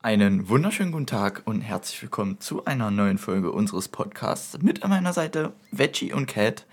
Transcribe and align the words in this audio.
Einen 0.00 0.48
wunderschönen 0.48 0.92
guten 0.92 1.08
Tag 1.08 1.42
und 1.44 1.60
herzlich 1.60 2.00
willkommen 2.00 2.40
zu 2.40 2.64
einer 2.64 2.92
neuen 2.92 3.18
Folge 3.18 3.50
unseres 3.50 3.88
Podcasts. 3.88 4.56
Mit 4.62 4.84
an 4.84 4.90
meiner 4.90 5.12
Seite 5.12 5.52
Veggie 5.72 6.12
und 6.12 6.26
Cat. 6.26 6.66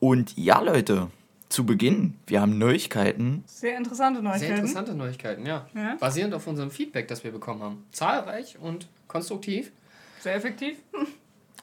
Und 0.00 0.36
ja, 0.36 0.60
Leute, 0.60 1.10
zu 1.48 1.64
Beginn, 1.64 2.18
wir 2.26 2.42
haben 2.42 2.58
Neuigkeiten. 2.58 3.42
Sehr 3.46 3.78
interessante 3.78 4.20
Neuigkeiten. 4.20 4.46
Sehr 4.46 4.56
interessante 4.56 4.94
Neuigkeiten, 4.94 5.46
ja. 5.46 5.66
Ja. 5.74 5.96
Basierend 5.98 6.34
auf 6.34 6.46
unserem 6.46 6.70
Feedback, 6.70 7.08
das 7.08 7.24
wir 7.24 7.32
bekommen 7.32 7.62
haben. 7.62 7.86
Zahlreich 7.90 8.58
und 8.58 8.86
konstruktiv. 9.06 9.72
Sehr 10.20 10.34
effektiv. 10.34 10.76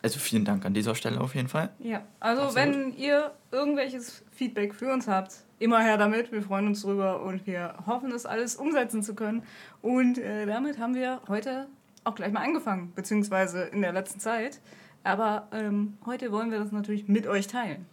Also 0.05 0.19
vielen 0.19 0.45
Dank 0.45 0.63
an 0.65 0.75
dieser 0.75 0.93
Stelle 0.93 1.19
auf 1.19 1.33
jeden 1.33 1.47
Fall. 1.47 1.71
Ja, 1.79 2.03
also 2.19 2.43
Absolut. 2.43 2.55
wenn 2.67 2.95
ihr 2.95 3.31
irgendwelches 3.51 4.23
Feedback 4.35 4.75
für 4.75 4.93
uns 4.93 5.07
habt, 5.07 5.33
immer 5.57 5.81
her 5.81 5.97
damit. 5.97 6.31
Wir 6.31 6.43
freuen 6.43 6.67
uns 6.67 6.83
drüber 6.83 7.23
und 7.23 7.47
wir 7.47 7.73
hoffen, 7.88 8.11
das 8.11 8.27
alles 8.27 8.55
umsetzen 8.55 9.02
zu 9.02 9.16
können. 9.16 9.41
Und 9.81 10.20
äh, 10.20 10.45
damit 10.45 10.77
haben 10.77 10.94
wir 10.94 11.21
heute 11.27 11.66
auch 12.03 12.13
gleich 12.13 12.31
mal 12.31 12.44
angefangen, 12.44 12.94
beziehungsweise 12.94 13.63
in 13.63 13.81
der 13.81 13.94
letzten 13.94 14.20
Zeit. 14.20 14.59
Aber 15.03 15.47
ähm, 15.52 15.97
heute 16.05 16.31
wollen 16.31 16.52
wir 16.52 16.59
das 16.59 16.72
natürlich 16.72 17.08
mit 17.08 17.25
euch 17.25 17.47
teilen. 17.47 17.88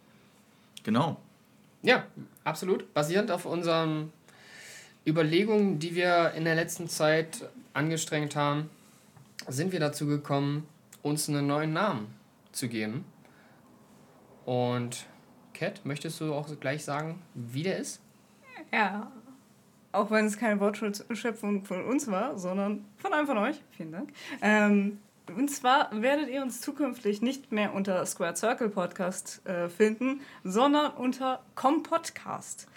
Genau. 0.83 1.17
Ja, 1.81 2.03
absolut. 2.43 2.93
Basierend 2.93 3.31
auf 3.31 3.47
unseren 3.47 4.13
Überlegungen, 5.07 5.79
die 5.79 5.95
wir 5.95 6.33
in 6.37 6.45
der 6.45 6.53
letzten 6.53 6.87
Zeit 6.87 7.49
angestrengt 7.73 8.35
haben, 8.35 8.69
sind 9.47 9.71
wir 9.71 9.79
dazu 9.79 10.05
gekommen, 10.05 10.67
uns 11.03 11.29
einen 11.29 11.45
neuen 11.45 11.73
Namen 11.73 12.15
zu 12.51 12.67
geben. 12.67 13.05
Und 14.45 15.05
Cat, 15.53 15.85
möchtest 15.85 16.19
du 16.19 16.33
auch 16.33 16.47
gleich 16.59 16.83
sagen, 16.83 17.21
wie 17.35 17.63
der 17.63 17.77
ist? 17.77 18.01
Ja, 18.71 19.11
auch 19.91 20.09
wenn 20.09 20.25
es 20.25 20.37
keine 20.37 20.59
Wortschöpfung 20.59 21.63
von 21.63 21.85
uns 21.85 22.09
war, 22.09 22.37
sondern 22.39 22.85
von 22.97 23.13
einem 23.13 23.27
von 23.27 23.37
euch. 23.37 23.61
Vielen 23.77 23.91
Dank. 23.91 24.09
Ähm, 24.41 24.99
und 25.37 25.49
zwar 25.49 25.89
werdet 25.93 26.29
ihr 26.29 26.41
uns 26.41 26.59
zukünftig 26.59 27.21
nicht 27.21 27.51
mehr 27.51 27.73
unter 27.73 28.05
Square 28.05 28.35
Circle 28.35 28.69
Podcast 28.69 29.45
äh, 29.47 29.69
finden, 29.69 30.21
sondern 30.43 30.91
unter 30.93 31.43
Compodcast. 31.55 32.67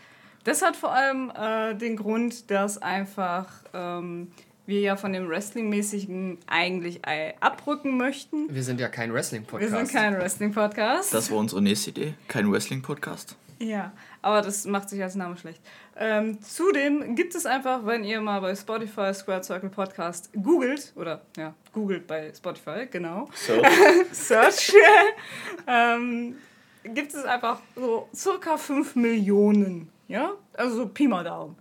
Das 0.45 0.63
hat 0.63 0.77
vor 0.77 0.93
allem 0.93 1.33
äh, 1.37 1.75
den 1.75 1.97
Grund, 1.97 2.51
dass 2.53 2.79
einfach 2.81 3.65
ähm, 3.75 4.31
wir 4.67 4.81
ja 4.81 4.97
von 4.97 5.13
dem 5.13 5.29
Wrestling-mäßigen 5.29 6.39
eigentlich 6.47 7.01
abrücken 7.41 7.97
möchten. 7.97 8.53
Wir 8.53 8.63
sind 8.63 8.81
ja 8.81 8.89
kein 8.89 9.11
Wir 9.11 9.15
Wrestling-Podcast. 9.17 9.73
sind 9.73 9.93
kein 9.93 10.19
Wrestling-Podcast. 10.19 11.15
Das 11.15 11.31
war 11.31 11.39
unsere 11.39 11.63
nächste 11.63 11.91
Idee. 11.91 12.15
Kein 12.29 12.51
Wrestling-Podcast. 12.51 13.37
Ja, 13.59 13.93
aber 14.21 14.43
das 14.43 14.67
macht 14.67 14.91
sich 14.91 15.03
als 15.03 15.15
Name 15.15 15.37
schlecht. 15.39 15.63
Ähm, 15.97 16.43
zudem 16.43 17.15
gibt 17.15 17.35
es 17.35 17.47
einfach, 17.47 17.87
wenn 17.87 18.05
ihr 18.05 18.21
mal 18.21 18.41
bei 18.41 18.55
Spotify 18.55 19.15
Square 19.15 19.43
Circle 19.43 19.71
Podcast 19.71 20.31
googelt, 20.35 20.93
oder 20.95 21.23
ja, 21.39 21.55
googelt 21.73 22.07
bei 22.07 22.33
Spotify, 22.35 22.87
genau, 22.91 23.31
So. 23.35 23.63
Search, 24.13 24.75
ähm, 25.67 26.37
gibt 26.85 27.15
es 27.15 27.25
einfach 27.25 27.61
so 27.75 28.11
circa 28.15 28.59
5 28.59 28.95
Millionen, 28.97 29.89
ja, 30.07 30.33
also 30.53 30.77
so 30.77 30.89
Pi 30.89 31.09
mal 31.09 31.25
Daumen. 31.25 31.57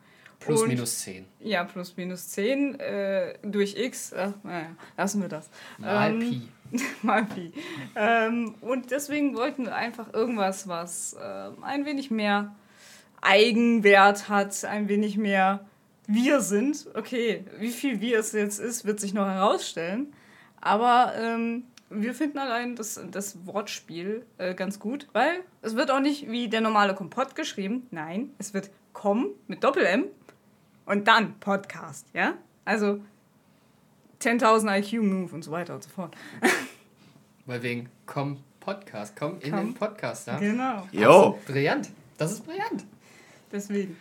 Plus 0.45 0.61
Und- 0.61 0.67
minus 0.69 0.99
10. 0.99 1.25
Ja, 1.39 1.63
plus 1.63 1.97
minus 1.97 2.29
10 2.29 2.79
äh, 2.79 3.33
durch 3.43 3.75
x, 3.77 4.13
ach, 4.13 4.33
naja, 4.43 4.67
lassen 4.97 5.21
wir 5.21 5.29
das. 5.29 5.49
Mal 5.77 6.11
Ähm, 6.11 6.19
Pi. 6.19 6.41
Mal 7.01 7.25
Pi. 7.25 7.51
Ähm, 7.95 8.55
und 8.61 8.91
deswegen 8.91 9.35
wollten 9.35 9.65
wir 9.65 9.75
einfach 9.75 10.13
irgendwas, 10.13 10.67
was 10.67 11.15
ähm, 11.21 11.63
ein 11.63 11.85
wenig 11.85 12.11
mehr 12.11 12.55
Eigenwert 13.21 14.29
hat, 14.29 14.63
ein 14.65 14.87
wenig 14.87 15.17
mehr 15.17 15.65
wir 16.07 16.41
sind. 16.41 16.85
Okay, 16.93 17.43
wie 17.59 17.71
viel 17.71 17.99
wir 18.01 18.19
es 18.19 18.31
jetzt 18.33 18.59
ist, 18.59 18.85
wird 18.85 18.99
sich 18.99 19.13
noch 19.13 19.27
herausstellen. 19.27 20.13
Aber 20.61 21.13
ähm, 21.17 21.63
wir 21.89 22.13
finden 22.13 22.37
allein 22.37 22.75
das, 22.75 22.99
das 23.11 23.45
Wortspiel 23.45 24.25
äh, 24.37 24.53
ganz 24.53 24.79
gut, 24.79 25.07
weil 25.13 25.39
es 25.61 25.75
wird 25.75 25.91
auch 25.91 25.99
nicht 25.99 26.29
wie 26.29 26.49
der 26.49 26.61
normale 26.61 26.93
Kompott 26.95 27.35
geschrieben. 27.35 27.87
Nein, 27.91 28.31
es 28.37 28.53
wird 28.53 28.69
com 28.93 29.27
mit 29.47 29.63
Doppel-M 29.63 30.05
und 30.85 31.07
dann 31.07 31.39
Podcast, 31.39 32.07
ja? 32.13 32.33
Also 32.65 32.99
10.000 34.21 34.79
IQ 34.79 35.03
Move 35.03 35.33
und 35.35 35.43
so 35.43 35.51
weiter 35.51 35.75
und 35.75 35.83
so 35.83 35.89
fort. 35.89 36.15
Weil 37.45 37.61
wegen 37.63 37.89
komm 38.05 38.39
Podcast, 38.59 39.15
komm 39.15 39.39
in 39.41 39.51
Komm. 39.51 39.59
den 39.59 39.73
Podcast, 39.75 40.27
ja? 40.27 40.37
Genau, 40.39 40.87
Jo. 40.91 41.39
Brillant. 41.45 41.89
Das 42.17 42.31
ist 42.31 42.45
brillant. 42.45 42.83
deswegen. 43.51 43.97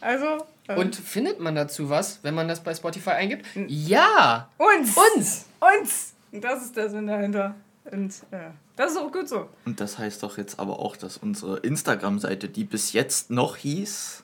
Also, 0.00 0.46
ähm, 0.68 0.78
Und 0.78 0.94
findet 0.96 1.40
man 1.40 1.54
dazu 1.56 1.90
was, 1.90 2.20
wenn 2.22 2.34
man 2.34 2.46
das 2.48 2.62
bei 2.62 2.74
Spotify 2.74 3.10
eingibt? 3.10 3.44
Ja! 3.66 4.48
uns! 4.56 4.96
Uns! 4.96 5.44
Uns! 5.60 6.14
Und 6.32 6.42
das 6.44 6.62
ist 6.64 6.76
der 6.76 6.88
Sinn 6.88 7.06
dahinter. 7.08 7.54
Und 7.90 8.12
äh, 8.30 8.50
das 8.76 8.92
ist 8.92 8.96
auch 8.98 9.10
gut 9.10 9.28
so. 9.28 9.48
Und 9.64 9.80
das 9.80 9.98
heißt 9.98 10.22
doch 10.22 10.38
jetzt 10.38 10.60
aber 10.60 10.78
auch, 10.78 10.96
dass 10.96 11.16
unsere 11.16 11.58
Instagram-Seite, 11.58 12.48
die 12.48 12.64
bis 12.64 12.92
jetzt 12.92 13.30
noch 13.30 13.56
hieß, 13.56 14.22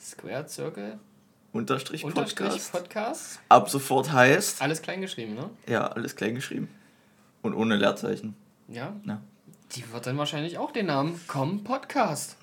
Square 0.00 0.46
Circle, 0.48 0.98
Unterstrich 1.58 2.04
Unterstrich 2.04 2.36
Podcast, 2.36 2.72
Podcast. 2.72 3.40
ab 3.48 3.68
sofort 3.68 4.12
heißt, 4.12 4.62
Alles 4.62 4.80
klein 4.80 5.00
geschrieben, 5.00 5.34
ne? 5.34 5.50
ja, 5.66 5.88
alles 5.88 6.14
klein 6.14 6.36
geschrieben. 6.36 6.68
Und 7.42 7.52
ohne 7.54 7.74
Leerzeichen. 7.74 8.36
Ja. 8.68 8.94
Ja. 9.04 9.20
Die 9.72 9.92
wird 9.92 10.06
dann 10.06 10.16
wahrscheinlich 10.18 10.56
auch 10.56 10.70
den 10.70 10.86
Namen 10.86 11.20
Komm 11.26 11.64
Podcast 11.64 12.36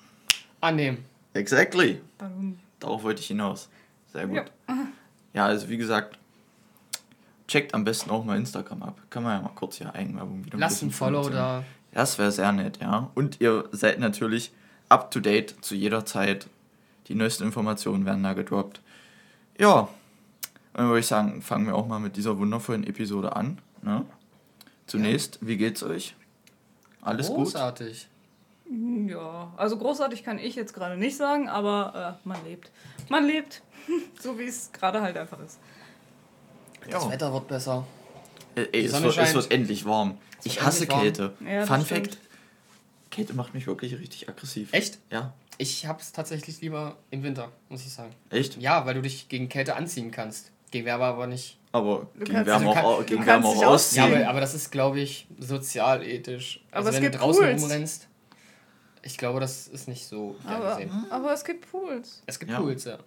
annehmen. 0.60 1.04
Exactly. 1.32 2.02
Darauf 2.78 3.04
wollte 3.04 3.22
ich 3.22 3.28
hinaus. 3.28 3.70
Sehr 4.12 4.26
gut. 4.26 4.36
Ja. 4.36 4.76
Ja, 5.32 5.46
also 5.46 5.70
wie 5.70 5.78
gesagt, 5.78 6.18
checkt 7.48 7.72
am 7.72 7.84
besten 7.84 8.10
auch 8.10 8.22
mal 8.24 8.36
Instagram 8.36 8.82
ab. 8.82 9.00
Kann 9.08 9.22
man 9.22 9.36
ja 9.36 9.42
mal 9.42 9.54
kurz 9.54 9.76
hier 9.76 9.94
Eigenwerbung 9.94 10.44
wieder 10.44 10.58
Lasst 10.58 10.82
ein 10.82 10.90
Follow 10.90 11.30
da. 11.30 11.64
Das 11.92 12.18
wäre 12.18 12.32
sehr 12.32 12.52
nett, 12.52 12.80
ja. 12.82 13.10
Und 13.14 13.40
ihr 13.40 13.66
seid 13.72 13.98
natürlich 13.98 14.52
up 14.90 15.10
to 15.10 15.20
date 15.20 15.56
zu 15.62 15.74
jeder 15.74 16.04
Zeit. 16.04 16.48
Die 17.08 17.14
neuesten 17.14 17.44
Informationen 17.44 18.04
werden 18.04 18.22
da 18.22 18.34
gedroppt. 18.34 18.82
Ja, 19.58 19.80
und 19.80 19.88
dann 20.74 20.88
würde 20.88 21.00
ich 21.00 21.06
sagen, 21.06 21.40
fangen 21.42 21.66
wir 21.66 21.74
auch 21.74 21.86
mal 21.86 21.98
mit 21.98 22.16
dieser 22.16 22.38
wundervollen 22.38 22.84
Episode 22.84 23.34
an. 23.34 23.58
Ne? 23.82 24.04
Zunächst, 24.86 25.38
wie 25.40 25.56
geht's 25.56 25.82
euch? 25.82 26.14
Alles 27.00 27.28
gut? 27.28 27.36
Großartig. 27.36 28.08
Ja, 29.06 29.52
also 29.56 29.78
großartig 29.78 30.24
kann 30.24 30.38
ich 30.38 30.56
jetzt 30.56 30.74
gerade 30.74 30.96
nicht 30.96 31.16
sagen, 31.16 31.48
aber 31.48 32.18
äh, 32.24 32.28
man 32.28 32.44
lebt. 32.44 32.70
Man 33.08 33.26
lebt, 33.26 33.62
so 34.20 34.38
wie 34.38 34.44
es 34.44 34.72
gerade 34.72 35.00
halt 35.00 35.16
einfach 35.16 35.38
ist. 35.40 35.58
Das 36.90 37.04
Ja. 37.04 37.10
Wetter 37.10 37.32
wird 37.32 37.48
besser. 37.48 37.86
Äh, 38.56 38.66
Ey, 38.72 38.84
es 38.86 39.02
wird, 39.02 39.16
es 39.16 39.34
wird 39.34 39.50
endlich 39.52 39.84
warm. 39.86 40.18
Es 40.40 40.46
Ich 40.46 40.62
hasse. 40.62 40.86
Kälte. 40.86 41.34
Ja, 41.44 41.64
Fun 41.64 41.84
stimmt. 41.84 42.08
Fact: 42.08 42.18
Kälte 43.10 43.34
macht 43.34 43.54
mich 43.54 43.66
wirklich 43.66 43.98
richtig 43.98 44.28
aggressiv. 44.28 44.72
Echt? 44.72 44.98
Ja. 45.10 45.32
Ich 45.58 45.86
hab's 45.86 46.12
tatsächlich 46.12 46.60
lieber 46.60 46.96
im 47.10 47.22
Winter, 47.22 47.50
muss 47.68 47.84
ich 47.86 47.92
sagen. 47.92 48.12
Echt? 48.30 48.56
Ja, 48.60 48.84
weil 48.86 48.94
du 48.94 49.02
dich 49.02 49.28
gegen 49.28 49.48
Kälte 49.48 49.74
anziehen 49.76 50.10
kannst. 50.10 50.50
Gegen 50.70 50.84
Wärme 50.86 51.04
aber 51.04 51.26
nicht. 51.26 51.58
Aber 51.72 52.08
gegen 52.18 52.32
kannst- 52.32 52.46
Wärme 52.46 52.64
du 52.66 52.72
kann- 52.74 52.84
auch, 52.84 52.98
du 52.98 53.04
gegen 53.04 53.24
kannst 53.24 53.48
Wärme 53.48 53.66
auch 53.66 53.72
ausziehen. 53.72 54.10
Ja, 54.12 54.16
aber, 54.20 54.28
aber 54.30 54.40
das 54.40 54.54
ist, 54.54 54.70
glaube 54.70 55.00
ich, 55.00 55.26
sozialethisch. 55.38 56.60
Aber 56.70 56.78
Also 56.78 56.88
es 56.90 56.96
wenn 56.96 57.12
du 57.12 57.18
draußen 57.18 57.42
Pools. 57.44 57.62
rumrennst, 57.62 58.08
ich 59.02 59.16
glaube, 59.18 59.40
das 59.40 59.68
ist 59.68 59.88
nicht 59.88 60.06
so 60.06 60.36
Aber, 60.44 60.70
gesehen. 60.76 60.90
aber 61.10 61.32
es 61.32 61.44
gibt 61.44 61.70
Pools. 61.70 62.22
Es 62.26 62.38
gibt 62.38 62.50
Ja. 62.50 62.60
Pools, 62.60 62.84
ja. 62.84 62.98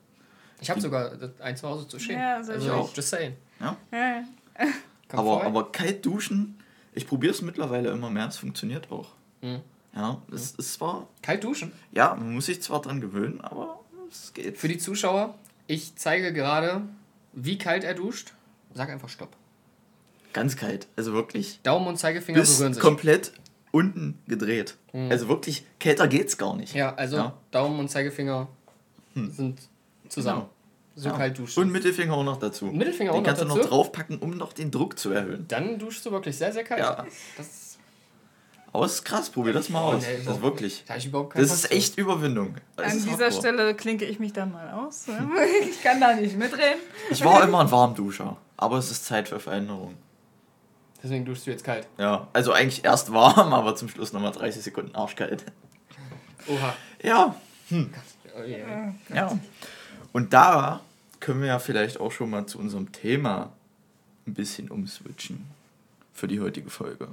Ich 0.61 0.69
habe 0.69 0.81
sogar 0.81 1.11
ein 1.39 1.55
zu 1.57 1.67
Hause 1.67 1.87
zu 1.87 1.99
stehen. 1.99 2.19
Ja, 2.19 2.43
sehr 2.43 2.55
also, 2.55 2.81
gut. 2.81 2.95
just 2.97 3.09
saying. 3.09 3.35
Ja, 3.59 3.77
ja. 3.91 4.23
Aber, 5.11 5.23
vorbei. 5.23 5.45
aber 5.45 5.71
kalt 5.71 6.05
duschen, 6.05 6.57
ich 6.93 7.07
probiere 7.07 7.33
es 7.33 7.41
mittlerweile 7.41 7.89
immer 7.91 8.09
mehr, 8.09 8.27
es 8.27 8.37
funktioniert 8.37 8.91
auch. 8.91 9.07
Mhm. 9.41 9.61
Ja, 9.99 10.21
es 10.33 10.51
ist 10.51 10.73
zwar, 10.73 11.07
Kalt 11.21 11.43
duschen. 11.43 11.73
ja, 11.91 12.15
man 12.15 12.33
muss 12.33 12.45
sich 12.45 12.61
zwar 12.61 12.81
dran 12.81 13.01
gewöhnen, 13.01 13.41
aber 13.41 13.79
es 14.09 14.31
geht. 14.33 14.57
Für 14.57 14.69
die 14.69 14.77
Zuschauer, 14.77 15.35
ich 15.67 15.95
zeige 15.97 16.31
gerade, 16.31 16.81
wie 17.33 17.57
kalt 17.57 17.83
er 17.83 17.93
duscht. 17.95 18.33
Sag 18.73 18.89
einfach 18.89 19.09
Stopp. 19.09 19.35
Ganz 20.31 20.55
kalt, 20.55 20.87
also 20.95 21.11
wirklich. 21.13 21.59
Daumen 21.63 21.87
und 21.87 21.97
Zeigefinger 21.97 22.39
Bis 22.39 22.55
berühren 22.57 22.73
sich. 22.75 22.81
komplett 22.81 23.33
unten 23.71 24.17
gedreht. 24.27 24.77
Mhm. 24.93 25.11
Also 25.11 25.27
wirklich, 25.27 25.65
kälter 25.79 26.07
geht's 26.07 26.37
gar 26.37 26.55
nicht. 26.55 26.73
Ja, 26.73 26.95
also 26.95 27.17
Ja. 27.17 27.33
Daumen 27.51 27.79
und 27.79 27.89
Zeigefinger 27.89 28.47
Hm. 29.15 29.31
sind 29.31 29.59
zusammen. 30.07 30.41
Genau. 30.41 30.49
So 30.95 31.09
Ja. 31.09 31.17
kalt 31.17 31.37
duschen. 31.37 31.61
Und 31.63 31.71
Mittelfinger 31.71 32.13
auch 32.13 32.23
noch 32.23 32.37
dazu. 32.37 32.65
Mittelfinger 32.67 33.11
auch 33.11 33.15
Den 33.15 33.23
noch 33.23 33.27
kannst 33.27 33.41
du 33.41 33.45
noch 33.47 33.57
dazu? 33.57 33.69
draufpacken, 33.69 34.19
um 34.19 34.31
noch 34.37 34.53
den 34.53 34.69
Druck 34.71 34.97
zu 34.97 35.11
erhöhen. 35.11 35.45
Dann 35.47 35.77
duschst 35.79 36.05
du 36.05 36.11
wirklich 36.11 36.37
sehr, 36.37 36.51
sehr 36.53 36.63
kalt. 36.63 36.79
Ja. 36.81 37.05
Das, 37.37 37.68
Aber 38.71 38.85
es 38.85 38.95
ist 38.95 39.03
krass, 39.05 39.29
probier 39.29 39.53
das 39.53 39.69
mal 39.69 39.81
Oh, 39.81 39.97
aus. 39.97 40.03
das 40.25 40.35
ist 40.35 40.41
wirklich. 40.43 40.83
Das 40.85 41.51
ist 41.51 41.71
echt 41.71 41.97
Überwindung. 41.97 42.55
Das 42.75 42.93
An 42.93 43.03
dieser. 43.03 43.31
Stelle 43.31 43.73
klinke 43.75 44.05
ich 44.05 44.19
mich 44.19 44.33
dann 44.33 44.51
mal 44.51 44.69
aus. 44.71 45.05
Ich 45.69 45.81
kann 45.81 45.99
da 45.99 46.13
nicht 46.15 46.37
mitreden. 46.37 46.79
Ich 47.09 47.23
war 47.25 47.43
immer 47.43 47.61
ein 47.61 47.71
Warmduscher, 47.71 48.37
aber 48.57 48.77
es 48.77 48.91
ist 48.91 49.05
Zeit 49.05 49.27
für 49.29 49.39
Veränderung. 49.39 49.95
Deswegen 51.01 51.25
duschst 51.25 51.47
du 51.47 51.51
jetzt 51.51 51.63
kalt. 51.63 51.87
Ja, 51.97 52.27
also 52.33 52.51
eigentlich 52.51 52.83
erst 52.83 53.11
warm, 53.13 53.53
aber 53.53 53.75
zum 53.75 53.87
Schluss 53.89 54.11
nochmal 54.13 54.33
30 54.33 54.61
Sekunden 54.63 54.93
arschkalt. 54.95 55.45
Oha. 56.47 56.73
Ja, 57.01 57.35
Oh, 57.71 58.41
yeah. 58.47 58.93
ja. 59.13 59.39
Und 60.11 60.33
da 60.33 60.81
können 61.19 61.41
wir 61.41 61.47
ja 61.49 61.59
vielleicht 61.59 61.99
auch 61.99 62.11
schon 62.11 62.29
mal 62.29 62.45
zu 62.45 62.59
unserem 62.59 62.91
Thema 62.91 63.51
ein 64.27 64.33
bisschen 64.33 64.69
umswitchen 64.69 65.45
für 66.13 66.27
die 66.27 66.39
heutige 66.39 66.69
Folge. 66.69 67.07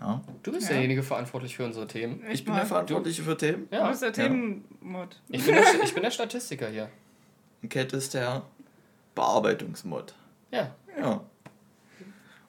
Ja. 0.00 0.22
Du 0.42 0.52
bist 0.52 0.68
Ja. 0.68 0.74
derjenige 0.74 1.02
verantwortlich 1.02 1.56
für 1.56 1.64
unsere 1.64 1.86
Themen. 1.86 2.22
Ich 2.30 2.44
bin 2.44 2.54
der 2.54 2.66
Verantwortliche 2.66 3.22
für 3.22 3.36
Themen. 3.36 3.68
Du 3.70 3.76
Ja. 3.76 3.88
bist 3.88 4.02
der 4.02 4.12
Themenmod. 4.12 5.20
Ich 5.28 5.44
bin 5.44 5.54
der, 5.54 5.64
ich 5.82 5.94
bin 5.94 6.02
der 6.02 6.10
Statistiker 6.10 6.68
hier. 6.68 6.90
Und 7.62 7.70
Cat 7.70 7.92
ist 7.92 8.14
der 8.14 8.42
Bearbeitungsmod. 9.14 10.14
Ja. 10.50 10.74
Ja. 11.00 11.22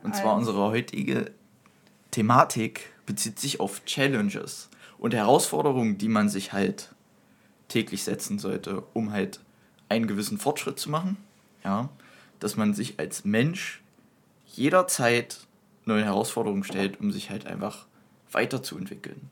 Und 0.03 0.15
zwar 0.15 0.35
Also. 0.35 0.51
unsere 0.51 0.67
heutige 0.69 1.31
Thematik 2.11 2.91
bezieht 3.05 3.39
sich 3.39 3.59
auf 3.59 3.83
Challenges 3.85 4.69
und 4.97 5.13
Herausforderungen, 5.13 5.97
die 5.97 6.09
man 6.09 6.29
sich 6.29 6.53
halt 6.53 6.93
täglich 7.69 8.03
setzen 8.03 8.39
sollte, 8.39 8.83
um 8.93 9.11
halt 9.11 9.39
einen 9.89 10.07
gewissen 10.07 10.37
Fortschritt 10.37 10.79
zu 10.79 10.89
machen. 10.89 11.17
Ja. 11.63 11.89
Dass 12.39 12.55
man 12.57 12.73
sich 12.73 12.99
als 12.99 13.23
Mensch 13.25 13.81
jederzeit 14.45 15.46
neue 15.87 16.03
Herausforderungen 16.03 16.63
stellt, 16.63 16.99
um 16.99 17.11
sich 17.11 17.29
halt 17.29 17.47
einfach 17.47 17.85
weiterzuentwickeln. 18.31 19.29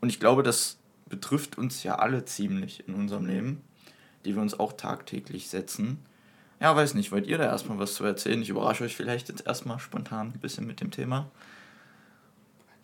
Und 0.00 0.08
ich 0.08 0.20
glaube, 0.20 0.42
das 0.42 0.78
betrifft 1.08 1.58
uns 1.58 1.82
ja 1.82 1.96
alle 1.96 2.24
ziemlich 2.24 2.86
in 2.88 2.94
unserem 2.94 3.26
Leben, 3.26 3.62
die 4.24 4.34
wir 4.34 4.42
uns 4.42 4.58
auch 4.58 4.72
tagtäglich 4.72 5.48
setzen. 5.48 5.98
Ja, 6.60 6.74
weiß 6.74 6.94
nicht, 6.94 7.12
wollt 7.12 7.26
ihr 7.26 7.38
da 7.38 7.44
erstmal 7.44 7.78
was 7.78 7.94
zu 7.94 8.04
erzählen? 8.04 8.40
Ich 8.40 8.48
überrasche 8.48 8.84
euch 8.84 8.96
vielleicht 8.96 9.28
jetzt 9.28 9.46
erstmal 9.46 9.78
spontan 9.78 10.32
ein 10.34 10.40
bisschen 10.40 10.66
mit 10.66 10.80
dem 10.80 10.90
Thema. 10.90 11.30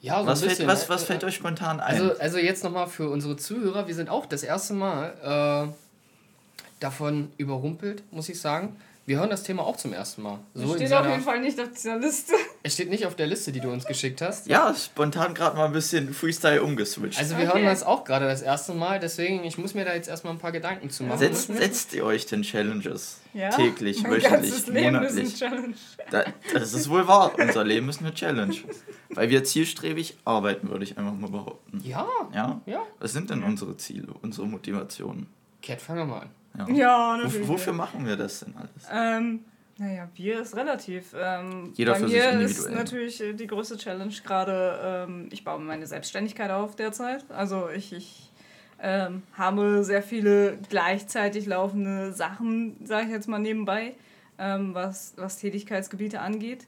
Ja, 0.00 0.20
so 0.20 0.26
was, 0.26 0.42
ein 0.42 0.48
fällt, 0.48 0.50
bisschen. 0.58 0.66
was, 0.68 0.82
ne? 0.82 0.88
was 0.94 1.04
fällt 1.04 1.24
euch 1.24 1.34
spontan 1.36 1.80
ein? 1.80 2.00
Also, 2.00 2.18
also 2.18 2.38
jetzt 2.38 2.64
nochmal 2.64 2.88
für 2.88 3.08
unsere 3.08 3.36
Zuhörer, 3.36 3.86
wir 3.86 3.94
sind 3.94 4.08
auch 4.08 4.26
das 4.26 4.42
erste 4.42 4.74
Mal 4.74 5.70
äh, 5.70 5.72
davon 6.80 7.32
überrumpelt, 7.38 8.02
muss 8.12 8.28
ich 8.28 8.40
sagen. 8.40 8.76
Wir 9.04 9.18
hören 9.18 9.30
das 9.30 9.42
Thema 9.42 9.64
auch 9.64 9.76
zum 9.76 9.92
ersten 9.92 10.22
Mal. 10.22 10.38
Das 10.54 10.62
So 10.62 10.74
steht 10.76 10.92
auf 10.92 11.04
jeden 11.06 11.22
Fall 11.22 11.40
nicht 11.40 11.58
auf 11.60 11.70
dieser 11.72 11.98
Liste. 11.98 12.34
es 12.62 12.74
steht 12.74 12.88
nicht 12.88 13.04
auf 13.04 13.16
der 13.16 13.26
Liste, 13.26 13.50
die 13.50 13.58
du 13.58 13.68
uns 13.68 13.84
geschickt 13.84 14.22
hast. 14.22 14.46
ja, 14.46 14.72
spontan 14.74 15.34
gerade 15.34 15.56
mal 15.56 15.64
ein 15.66 15.72
bisschen 15.72 16.14
Freestyle 16.14 16.62
umgeswitcht. 16.62 17.18
Also 17.18 17.36
wir 17.36 17.44
Okay. 17.48 17.54
hören 17.54 17.64
das 17.64 17.82
auch 17.82 18.04
gerade 18.04 18.26
das 18.26 18.42
erste 18.42 18.74
Mal, 18.74 19.00
deswegen 19.00 19.42
ich 19.42 19.58
muss 19.58 19.74
mir 19.74 19.84
da 19.84 19.92
jetzt 19.94 20.08
erstmal 20.08 20.32
ein 20.34 20.38
paar 20.38 20.52
Gedanken 20.52 20.88
zu 20.88 21.02
machen. 21.02 21.18
setzt, 21.18 21.48
setzt 21.48 21.94
ihr 21.94 22.04
euch 22.04 22.26
denn 22.26 22.42
Challenges? 22.42 23.18
Ja. 23.34 23.48
Täglich, 23.50 24.02
mein 24.04 24.12
wöchentlich, 24.12 24.66
monatlich? 24.68 25.24
ist 25.34 25.42
eine 25.42 25.50
Challenge. 25.50 25.74
Da, 26.10 26.24
das 26.52 26.72
ist 26.72 26.88
wohl 26.88 27.08
wahr. 27.08 27.32
Unser 27.38 27.64
Leben 27.64 27.88
ist 27.88 28.00
eine 28.00 28.14
Challenge. 28.14 28.54
Weil 29.10 29.30
wir 29.30 29.42
zielstrebig 29.42 30.16
arbeiten, 30.24 30.68
würde 30.70 30.84
ich 30.84 30.96
einfach 30.96 31.14
mal 31.14 31.30
behaupten. 31.30 31.80
Ja, 31.84 32.06
Ja? 32.32 32.60
ja. 32.66 32.82
Was 33.00 33.12
sind 33.12 33.30
denn 33.30 33.42
unsere 33.42 33.76
Ziele, 33.76 34.08
unsere 34.22 34.46
Motivationen? 34.46 35.26
Cat, 35.60 35.80
fangen 35.82 35.98
wir 36.00 36.04
mal 36.06 36.20
an. 36.20 36.30
Ja. 36.58 36.68
Ja, 36.68 37.14
Wo, 37.18 37.22
natürlich. 37.24 37.48
wofür 37.48 37.72
machen 37.72 38.06
wir 38.06 38.16
das 38.16 38.40
denn 38.40 38.54
alles? 38.56 38.88
Ähm, 38.92 39.44
naja, 39.78 40.08
Bier 40.14 40.40
ist 40.42 40.54
relativ. 40.54 41.14
Ähm, 41.18 41.72
Jeder 41.74 41.92
bei 41.92 41.98
für 42.00 42.04
mir 42.04 42.10
sich 42.10 42.18
ist 42.20 42.32
individuell. 42.32 42.74
natürlich 42.74 43.20
äh, 43.22 43.32
die 43.32 43.46
größte 43.46 43.76
Challenge 43.78 44.14
gerade, 44.24 45.06
ähm, 45.08 45.28
ich 45.32 45.44
baue 45.44 45.60
meine 45.60 45.86
Selbstständigkeit 45.86 46.50
auf 46.50 46.76
derzeit. 46.76 47.24
Also 47.30 47.68
ich, 47.70 47.92
ich 47.92 48.30
ähm, 48.80 49.22
habe 49.34 49.82
sehr 49.82 50.02
viele 50.02 50.58
gleichzeitig 50.68 51.46
laufende 51.46 52.12
Sachen, 52.12 52.84
sage 52.84 53.06
ich 53.06 53.12
jetzt 53.12 53.28
mal 53.28 53.38
nebenbei, 53.38 53.94
ähm, 54.38 54.74
was, 54.74 55.14
was 55.16 55.38
Tätigkeitsgebiete 55.38 56.20
angeht. 56.20 56.66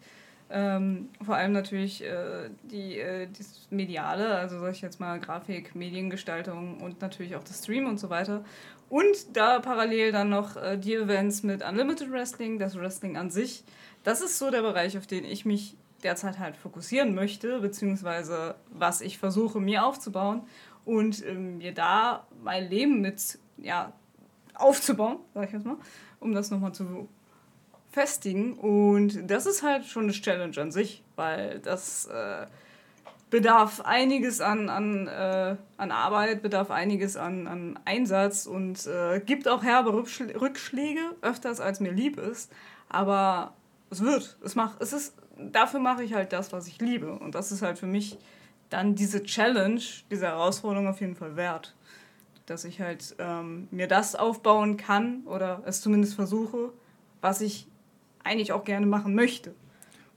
Ähm, 0.50 1.08
vor 1.24 1.36
allem 1.36 1.52
natürlich 1.52 2.04
äh, 2.04 2.50
die, 2.64 2.98
äh, 2.98 3.28
das 3.36 3.66
Mediale, 3.70 4.34
also 4.36 4.60
sag 4.60 4.72
ich 4.72 4.82
jetzt 4.82 5.00
mal 5.00 5.18
Grafik, 5.18 5.74
Mediengestaltung 5.74 6.80
und 6.80 7.00
natürlich 7.00 7.34
auch 7.34 7.44
das 7.44 7.58
Stream 7.58 7.86
und 7.86 7.98
so 7.98 8.10
weiter. 8.10 8.44
Und 8.90 9.36
da 9.36 9.60
parallel 9.60 10.12
dann 10.12 10.28
noch 10.28 10.56
äh, 10.56 10.76
die 10.76 10.94
Events 10.94 11.42
mit 11.42 11.66
Unlimited 11.66 12.12
Wrestling, 12.12 12.58
das 12.58 12.76
Wrestling 12.76 13.16
an 13.16 13.30
sich. 13.30 13.64
Das 14.02 14.20
ist 14.20 14.38
so 14.38 14.50
der 14.50 14.60
Bereich, 14.60 14.98
auf 14.98 15.06
den 15.06 15.24
ich 15.24 15.46
mich 15.46 15.76
derzeit 16.02 16.38
halt 16.38 16.56
fokussieren 16.56 17.14
möchte, 17.14 17.60
beziehungsweise 17.60 18.56
was 18.70 19.00
ich 19.00 19.18
versuche 19.18 19.58
mir 19.60 19.86
aufzubauen 19.86 20.42
und 20.84 21.26
ähm, 21.26 21.58
mir 21.58 21.72
da 21.72 22.26
mein 22.42 22.68
Leben 22.68 23.00
mit 23.00 23.38
ja, 23.56 23.92
aufzubauen, 24.54 25.18
sag 25.32 25.46
ich 25.46 25.52
jetzt 25.52 25.64
mal, 25.64 25.78
um 26.20 26.34
das 26.34 26.50
nochmal 26.50 26.72
zu 26.72 27.08
festigen. 27.94 28.54
Und 28.54 29.30
das 29.30 29.46
ist 29.46 29.62
halt 29.62 29.86
schon 29.86 30.04
eine 30.04 30.12
Challenge 30.12 30.56
an 30.60 30.72
sich, 30.72 31.02
weil 31.16 31.60
das 31.60 32.06
äh, 32.06 32.46
bedarf 33.30 33.80
einiges 33.80 34.40
an, 34.40 34.68
an, 34.68 35.06
äh, 35.06 35.56
an 35.76 35.90
Arbeit, 35.92 36.42
bedarf 36.42 36.70
einiges 36.70 37.16
an, 37.16 37.46
an 37.46 37.78
Einsatz 37.84 38.46
und 38.46 38.86
äh, 38.86 39.20
gibt 39.20 39.48
auch 39.48 39.62
herbe 39.62 39.90
Rückschl- 39.90 40.38
Rückschläge, 40.38 41.00
öfters 41.22 41.60
als 41.60 41.80
mir 41.80 41.92
lieb 41.92 42.18
ist. 42.18 42.52
Aber 42.88 43.54
es 43.90 44.02
wird. 44.02 44.38
Es 44.44 44.56
macht, 44.56 44.82
es 44.82 44.92
ist, 44.92 45.14
dafür 45.38 45.80
mache 45.80 46.02
ich 46.02 46.14
halt 46.14 46.32
das, 46.32 46.52
was 46.52 46.66
ich 46.66 46.80
liebe. 46.80 47.12
Und 47.12 47.34
das 47.34 47.52
ist 47.52 47.62
halt 47.62 47.78
für 47.78 47.86
mich 47.86 48.18
dann 48.70 48.96
diese 48.96 49.22
Challenge, 49.22 49.80
diese 50.10 50.26
Herausforderung 50.26 50.88
auf 50.88 51.00
jeden 51.00 51.14
Fall 51.14 51.36
wert. 51.36 51.74
Dass 52.46 52.64
ich 52.64 52.80
halt 52.80 53.14
ähm, 53.18 53.68
mir 53.70 53.86
das 53.86 54.16
aufbauen 54.16 54.76
kann 54.76 55.22
oder 55.26 55.62
es 55.64 55.80
zumindest 55.80 56.14
versuche, 56.14 56.72
was 57.20 57.40
ich 57.40 57.68
eigentlich 58.24 58.52
auch 58.52 58.64
gerne 58.64 58.86
machen 58.86 59.14
möchte. 59.14 59.54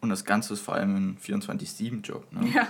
Und 0.01 0.09
das 0.09 0.25
Ganze 0.25 0.53
ist 0.53 0.61
vor 0.61 0.75
allem 0.75 0.95
ein 0.95 1.17
24-7-Job. 1.17 2.31
Ne? 2.31 2.49
Ja. 2.53 2.67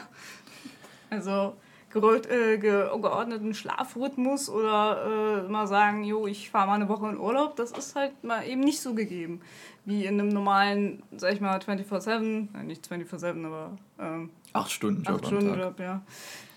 Also 1.09 1.55
äh, 1.95 2.57
ge 2.57 2.89
geordneten 3.01 3.53
Schlafrhythmus 3.53 4.49
oder 4.49 5.45
äh, 5.45 5.49
mal 5.49 5.67
sagen, 5.67 6.03
jo, 6.03 6.27
ich 6.27 6.49
fahre 6.49 6.67
mal 6.67 6.75
eine 6.75 6.89
Woche 6.89 7.09
in 7.09 7.17
Urlaub, 7.17 7.55
das 7.55 7.71
ist 7.71 7.95
halt 7.95 8.23
mal 8.23 8.45
eben 8.45 8.61
nicht 8.61 8.81
so 8.81 8.93
gegeben. 8.93 9.41
Wie 9.85 10.05
in 10.05 10.19
einem 10.19 10.29
normalen, 10.29 11.01
sag 11.15 11.33
ich 11.33 11.41
mal, 11.41 11.57
24-7, 11.59 12.47
äh, 12.59 12.63
nicht 12.63 12.87
24-7, 12.87 13.45
aber 13.45 13.77
ähm, 13.99 14.29
Acht 14.53 14.71
Stunden 14.71 15.03
Job 15.03 15.15
8 15.15 15.23
am 15.23 15.27
Stunden 15.27 15.55
Tag. 15.55 15.59
Job, 15.59 15.79
ja. 15.79 16.01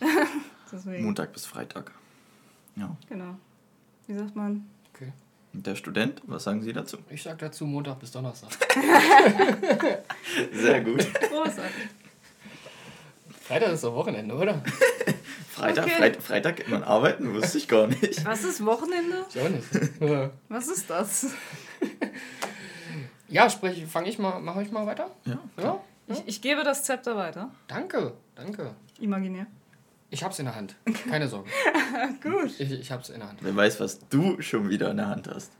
Montag 1.00 1.32
bis 1.32 1.46
Freitag. 1.46 1.92
Ja. 2.76 2.96
genau. 3.08 3.36
Wie 4.06 4.14
sagt 4.14 4.36
man? 4.36 4.66
Der 5.52 5.74
Student, 5.74 6.22
was 6.26 6.44
sagen 6.44 6.62
Sie 6.62 6.72
dazu? 6.72 6.98
Ich 7.10 7.22
sag 7.22 7.38
dazu 7.38 7.66
Montag 7.66 7.98
bis 7.98 8.12
Donnerstag. 8.12 8.50
Sehr 10.52 10.80
gut. 10.82 11.06
Großartig. 11.14 11.88
Freitag 13.42 13.72
ist 13.72 13.82
doch 13.82 13.94
Wochenende, 13.94 14.34
oder? 14.34 14.62
Freitag, 15.50 15.86
Okay. 15.86 15.94
Freit, 15.96 16.22
Freitag 16.22 16.56
geht 16.56 16.68
man 16.68 16.84
arbeiten, 16.84 17.34
wusste 17.34 17.58
ich 17.58 17.66
gar 17.66 17.88
nicht. 17.88 18.24
Was 18.24 18.44
ist 18.44 18.64
Wochenende? 18.64 19.26
Ich 19.28 19.40
auch 19.40 19.48
nicht. 19.48 19.66
Was 20.48 20.68
ist 20.68 20.88
das? 20.88 21.26
Ja, 23.32 23.48
sprich, 23.48 23.86
fange 23.86 24.08
ich 24.08 24.18
mal, 24.18 24.40
mache 24.40 24.60
ich 24.64 24.72
mal 24.72 24.86
weiter? 24.86 25.08
Ja. 25.24 25.38
Ja? 25.56 25.80
Ich, 26.08 26.20
ich 26.26 26.42
gebe 26.42 26.64
das 26.64 26.82
Zepter 26.82 27.16
weiter. 27.16 27.48
Danke, 27.68 28.12
danke. 28.34 28.74
Imaginär. 28.98 29.46
Ich 30.10 30.24
hab's 30.24 30.38
in 30.40 30.46
der 30.46 30.56
Hand. 30.56 30.74
Keine 31.08 31.28
Sorge. 31.28 31.48
Gut. 32.22 32.58
Ich, 32.58 32.70
ich 32.72 32.90
hab's 32.90 33.10
in 33.10 33.20
der 33.20 33.28
Hand. 33.28 33.38
Wer 33.42 33.54
weiß, 33.54 33.78
was 33.80 34.00
du 34.08 34.40
schon 34.42 34.68
wieder 34.68 34.90
in 34.90 34.96
der 34.96 35.08
Hand 35.08 35.28
hast. 35.28 35.52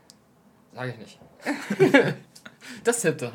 Sage 0.73 0.91
ich 0.91 0.97
nicht. 0.97 1.19
das 2.83 2.99
Zepter. 2.99 3.31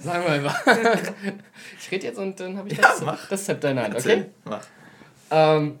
Sagen 0.00 0.24
wir 0.24 0.32
einfach. 0.32 0.66
Ich 1.80 1.90
rede 1.90 2.06
jetzt 2.06 2.18
und 2.18 2.38
dann 2.40 2.56
habe 2.58 2.68
ich 2.68 2.76
Ja, 2.76 2.82
das, 2.82 3.00
mach. 3.02 3.28
das 3.28 3.44
Zepter 3.44 3.70
in 3.70 3.76
der 3.76 3.84
Hand, 3.86 3.94
okay? 3.94 4.08
Erzähl, 4.10 4.30
mach. 4.44 4.66
Ähm, 5.30 5.78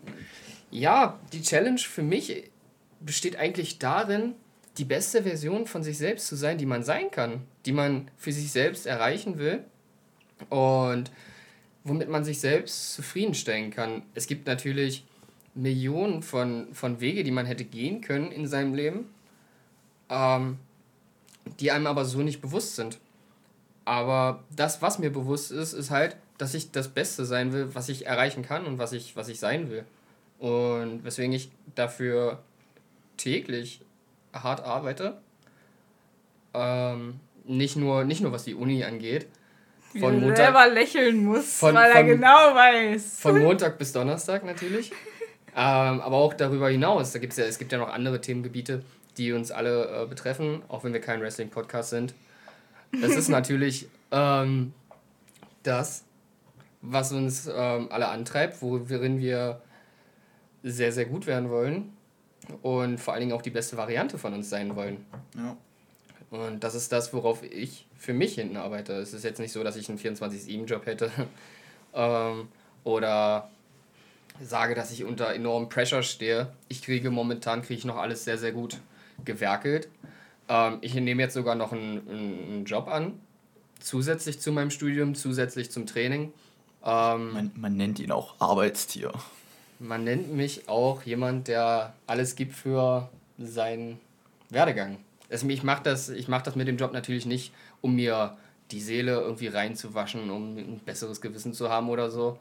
ja, 0.70 1.18
die 1.32 1.42
Challenge 1.42 1.78
für 1.78 2.02
mich 2.02 2.50
besteht 3.00 3.36
eigentlich 3.36 3.78
darin, 3.78 4.34
die 4.78 4.84
beste 4.84 5.24
Version 5.24 5.66
von 5.66 5.82
sich 5.82 5.98
selbst 5.98 6.28
zu 6.28 6.36
sein, 6.36 6.56
die 6.56 6.66
man 6.66 6.82
sein 6.84 7.10
kann, 7.10 7.42
die 7.66 7.72
man 7.72 8.10
für 8.16 8.32
sich 8.32 8.50
selbst 8.52 8.86
erreichen 8.86 9.38
will 9.38 9.64
und 10.50 11.10
womit 11.88 12.08
man 12.08 12.24
sich 12.24 12.40
selbst 12.40 12.94
zufriedenstellen 12.94 13.70
kann. 13.70 14.02
Es 14.14 14.26
gibt 14.26 14.46
natürlich 14.46 15.04
Millionen 15.54 16.22
von, 16.22 16.68
von 16.72 17.00
Wege, 17.00 17.24
die 17.24 17.30
man 17.30 17.46
hätte 17.46 17.64
gehen 17.64 18.00
können 18.00 18.30
in 18.30 18.46
seinem 18.46 18.74
Leben, 18.74 19.06
ähm, 20.08 20.58
die 21.60 21.70
einem 21.70 21.86
aber 21.86 22.04
so 22.04 22.20
nicht 22.20 22.40
bewusst 22.40 22.76
sind. 22.76 22.98
Aber 23.84 24.44
das, 24.54 24.82
was 24.82 24.98
mir 24.98 25.10
bewusst 25.10 25.50
ist, 25.50 25.72
ist 25.72 25.90
halt, 25.90 26.16
dass 26.36 26.54
ich 26.54 26.70
das 26.70 26.88
Beste 26.88 27.24
sein 27.24 27.52
will, 27.52 27.74
was 27.74 27.88
ich 27.88 28.06
erreichen 28.06 28.42
kann 28.42 28.66
und 28.66 28.78
was 28.78 28.92
ich, 28.92 29.16
was 29.16 29.28
ich 29.28 29.40
sein 29.40 29.70
will. 29.70 29.84
Und 30.38 31.04
weswegen 31.04 31.32
ich 31.32 31.50
dafür 31.74 32.38
täglich 33.16 33.80
hart 34.32 34.60
arbeite. 34.60 35.18
Ähm, 36.54 37.18
nicht, 37.44 37.76
nur, 37.76 38.04
nicht 38.04 38.20
nur 38.20 38.30
was 38.30 38.44
die 38.44 38.54
Uni 38.54 38.84
angeht. 38.84 39.26
Wie 39.98 40.04
Von 40.04 40.14
er 40.14 40.20
Montag, 40.20 40.36
selber 40.36 40.68
lächeln 40.68 41.24
muss, 41.24 41.58
Von- 41.58 41.74
weil 41.74 41.90
er 41.90 41.96
von- 41.96 42.06
genau 42.06 42.28
weiß. 42.54 43.20
von 43.20 43.38
Montag 43.42 43.78
bis 43.78 43.92
Donnerstag 43.92 44.44
natürlich. 44.44 44.92
ähm, 45.56 46.00
aber 46.00 46.16
auch 46.16 46.34
darüber 46.34 46.68
hinaus. 46.68 47.12
Da 47.12 47.18
gibt's 47.18 47.36
ja, 47.36 47.44
es 47.46 47.58
gibt 47.58 47.72
ja 47.72 47.78
noch 47.78 47.92
andere 47.92 48.20
Themengebiete, 48.20 48.82
die 49.16 49.32
uns 49.32 49.50
alle 49.50 50.02
äh, 50.04 50.06
betreffen, 50.06 50.62
auch 50.68 50.84
wenn 50.84 50.92
wir 50.92 51.00
kein 51.00 51.20
Wrestling-Podcast 51.20 51.90
sind. 51.90 52.14
Das 53.02 53.16
ist 53.16 53.28
natürlich 53.28 53.88
ähm, 54.12 54.72
das, 55.64 56.04
was 56.80 57.10
uns 57.12 57.50
ähm, 57.52 57.88
alle 57.90 58.06
antreibt, 58.08 58.62
worin 58.62 59.18
wir 59.18 59.60
sehr, 60.62 60.92
sehr 60.92 61.06
gut 61.06 61.26
werden 61.26 61.50
wollen 61.50 61.92
und 62.62 62.98
vor 62.98 63.14
allen 63.14 63.22
Dingen 63.22 63.32
auch 63.32 63.42
die 63.42 63.50
beste 63.50 63.76
Variante 63.76 64.16
von 64.16 64.32
uns 64.34 64.48
sein 64.48 64.76
wollen. 64.76 65.04
Ja. 65.36 65.56
Und 66.30 66.62
das 66.62 66.74
ist 66.76 66.92
das, 66.92 67.12
worauf 67.12 67.42
ich 67.42 67.87
für 67.98 68.14
mich 68.14 68.36
hinten 68.36 68.56
arbeite. 68.56 68.94
Es 68.94 69.12
ist 69.12 69.24
jetzt 69.24 69.40
nicht 69.40 69.52
so, 69.52 69.62
dass 69.62 69.76
ich 69.76 69.88
einen 69.88 69.98
24-7-Job 69.98 70.86
hätte 70.86 71.10
ähm, 71.94 72.48
oder 72.84 73.50
sage, 74.40 74.74
dass 74.74 74.92
ich 74.92 75.04
unter 75.04 75.34
enormem 75.34 75.68
Pressure 75.68 76.02
stehe. 76.02 76.48
Ich 76.68 76.82
kriege 76.82 77.10
momentan 77.10 77.62
kriege 77.62 77.78
ich 77.78 77.84
noch 77.84 77.96
alles 77.96 78.24
sehr, 78.24 78.38
sehr 78.38 78.52
gut 78.52 78.78
gewerkelt. 79.24 79.88
Ähm, 80.48 80.78
ich 80.80 80.94
nehme 80.94 81.22
jetzt 81.22 81.34
sogar 81.34 81.56
noch 81.56 81.72
einen, 81.72 82.08
einen 82.08 82.64
Job 82.64 82.88
an, 82.88 83.20
zusätzlich 83.80 84.40
zu 84.40 84.52
meinem 84.52 84.70
Studium, 84.70 85.16
zusätzlich 85.16 85.70
zum 85.70 85.86
Training. 85.86 86.32
Ähm, 86.84 87.32
man, 87.32 87.50
man 87.56 87.76
nennt 87.76 87.98
ihn 87.98 88.12
auch 88.12 88.34
Arbeitstier. 88.38 89.12
Man 89.80 90.04
nennt 90.04 90.32
mich 90.32 90.68
auch 90.68 91.02
jemand, 91.02 91.48
der 91.48 91.94
alles 92.06 92.36
gibt 92.36 92.54
für 92.54 93.08
seinen 93.38 94.00
Werdegang. 94.50 94.98
Also 95.30 95.48
ich 95.48 95.62
mache 95.62 95.82
das, 95.82 96.12
mach 96.28 96.42
das 96.42 96.56
mit 96.56 96.68
dem 96.68 96.76
Job 96.76 96.92
natürlich 96.92 97.26
nicht, 97.26 97.52
um 97.80 97.94
mir 97.94 98.36
die 98.70 98.80
Seele 98.80 99.12
irgendwie 99.20 99.48
reinzuwaschen, 99.48 100.30
um 100.30 100.56
ein 100.56 100.80
besseres 100.84 101.20
Gewissen 101.20 101.52
zu 101.52 101.70
haben 101.70 101.88
oder 101.88 102.10
so. 102.10 102.38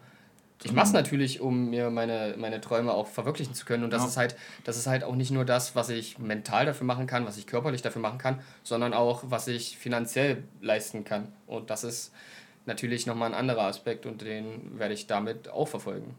Ich 0.63 0.71
mache 0.71 0.87
es 0.87 0.93
natürlich, 0.93 1.39
um 1.39 1.69
mir 1.69 1.91
meine, 1.91 2.35
meine 2.37 2.59
Träume 2.59 2.91
auch 2.91 3.07
verwirklichen 3.07 3.53
zu 3.53 3.65
können. 3.65 3.83
Und 3.83 3.91
das, 3.91 4.01
ja. 4.01 4.07
ist 4.07 4.17
halt, 4.17 4.35
das 4.63 4.77
ist 4.77 4.87
halt 4.87 5.03
auch 5.03 5.15
nicht 5.15 5.29
nur 5.29 5.45
das, 5.45 5.75
was 5.75 5.89
ich 5.89 6.17
mental 6.17 6.65
dafür 6.65 6.87
machen 6.87 7.05
kann, 7.05 7.25
was 7.25 7.37
ich 7.37 7.45
körperlich 7.45 7.83
dafür 7.83 8.01
machen 8.01 8.17
kann, 8.17 8.41
sondern 8.63 8.93
auch, 8.93 9.23
was 9.27 9.47
ich 9.47 9.77
finanziell 9.77 10.43
leisten 10.59 11.03
kann. 11.03 11.31
Und 11.45 11.69
das 11.69 11.83
ist 11.83 12.11
natürlich 12.65 13.05
nochmal 13.05 13.29
ein 13.29 13.35
anderer 13.35 13.63
Aspekt 13.63 14.05
und 14.05 14.21
den 14.21 14.79
werde 14.79 14.95
ich 14.95 15.05
damit 15.05 15.47
auch 15.47 15.67
verfolgen. 15.67 16.15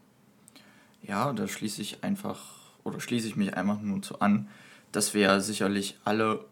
Ja, 1.02 1.32
da 1.32 1.48
schließe 1.48 1.82
ich 1.82 2.04
einfach, 2.04 2.40
oder 2.84 3.00
schließe 3.00 3.26
ich 3.26 3.36
mich 3.36 3.54
einfach 3.54 3.80
nur 3.80 4.02
zu 4.02 4.20
an, 4.20 4.48
dass 4.92 5.14
wir 5.14 5.22
ja 5.22 5.40
sicherlich 5.40 5.98
alle 6.04 6.44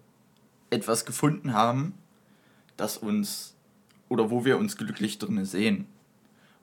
etwas 0.71 1.05
gefunden 1.05 1.53
haben, 1.53 1.95
das 2.77 2.97
uns, 2.97 3.55
oder 4.09 4.31
wo 4.31 4.45
wir 4.45 4.59
uns 4.59 4.77
glücklich 4.77 5.19
drin 5.19 5.45
sehen. 5.45 5.87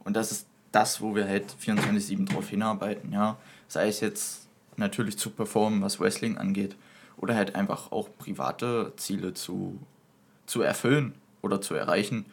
Und 0.03 0.15
das 0.15 0.31
ist 0.31 0.47
das, 0.71 1.01
wo 1.01 1.15
wir 1.15 1.27
halt 1.27 1.55
24-7 1.61 2.31
drauf 2.31 2.49
hinarbeiten, 2.49 3.11
ja. 3.13 3.37
Sei 3.67 3.87
es 3.87 3.99
jetzt 3.99 4.47
natürlich 4.75 5.17
zu 5.17 5.29
performen, 5.29 5.81
was 5.81 5.99
Wrestling 5.99 6.37
angeht, 6.37 6.75
oder 7.17 7.35
halt 7.35 7.55
einfach 7.55 7.91
auch 7.91 8.09
private 8.17 8.93
Ziele 8.97 9.33
zu, 9.33 9.79
zu 10.45 10.61
erfüllen 10.61 11.13
oder 11.41 11.61
zu 11.61 11.75
erreichen. 11.75 12.25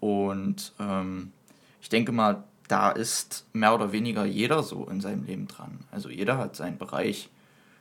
Und 0.00 0.72
ähm, 0.78 1.32
ich 1.80 1.88
denke 1.88 2.12
mal, 2.12 2.44
da 2.68 2.90
ist 2.90 3.46
mehr 3.52 3.74
oder 3.74 3.92
weniger 3.92 4.24
jeder 4.24 4.62
so 4.62 4.86
in 4.86 5.00
seinem 5.00 5.24
Leben 5.24 5.46
dran. 5.46 5.78
Also 5.90 6.08
jeder 6.08 6.38
hat 6.38 6.56
seinen 6.56 6.78
Bereich, 6.78 7.30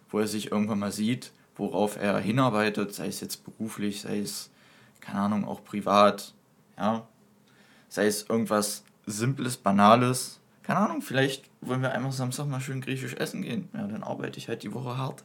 wo 0.09 0.19
er 0.19 0.27
sich 0.27 0.51
irgendwann 0.51 0.79
mal 0.79 0.91
sieht, 0.91 1.31
worauf 1.55 1.97
er 1.97 2.19
hinarbeitet, 2.19 2.93
sei 2.93 3.07
es 3.07 3.21
jetzt 3.21 3.43
beruflich, 3.43 4.01
sei 4.01 4.19
es, 4.19 4.49
keine 4.99 5.19
Ahnung, 5.19 5.45
auch 5.45 5.63
privat, 5.63 6.33
ja. 6.77 7.07
Sei 7.87 8.07
es 8.07 8.27
irgendwas 8.27 8.83
Simples, 9.05 9.57
Banales. 9.57 10.39
Keine 10.63 10.79
Ahnung, 10.79 11.01
vielleicht 11.01 11.49
wollen 11.61 11.81
wir 11.81 11.93
einfach 11.93 12.11
Samstag 12.11 12.47
mal 12.47 12.59
schön 12.59 12.81
griechisch 12.81 13.13
essen 13.13 13.41
gehen. 13.41 13.69
Ja, 13.73 13.87
dann 13.87 14.03
arbeite 14.03 14.37
ich 14.37 14.49
halt 14.49 14.63
die 14.63 14.73
Woche 14.73 14.97
hart. 14.97 15.23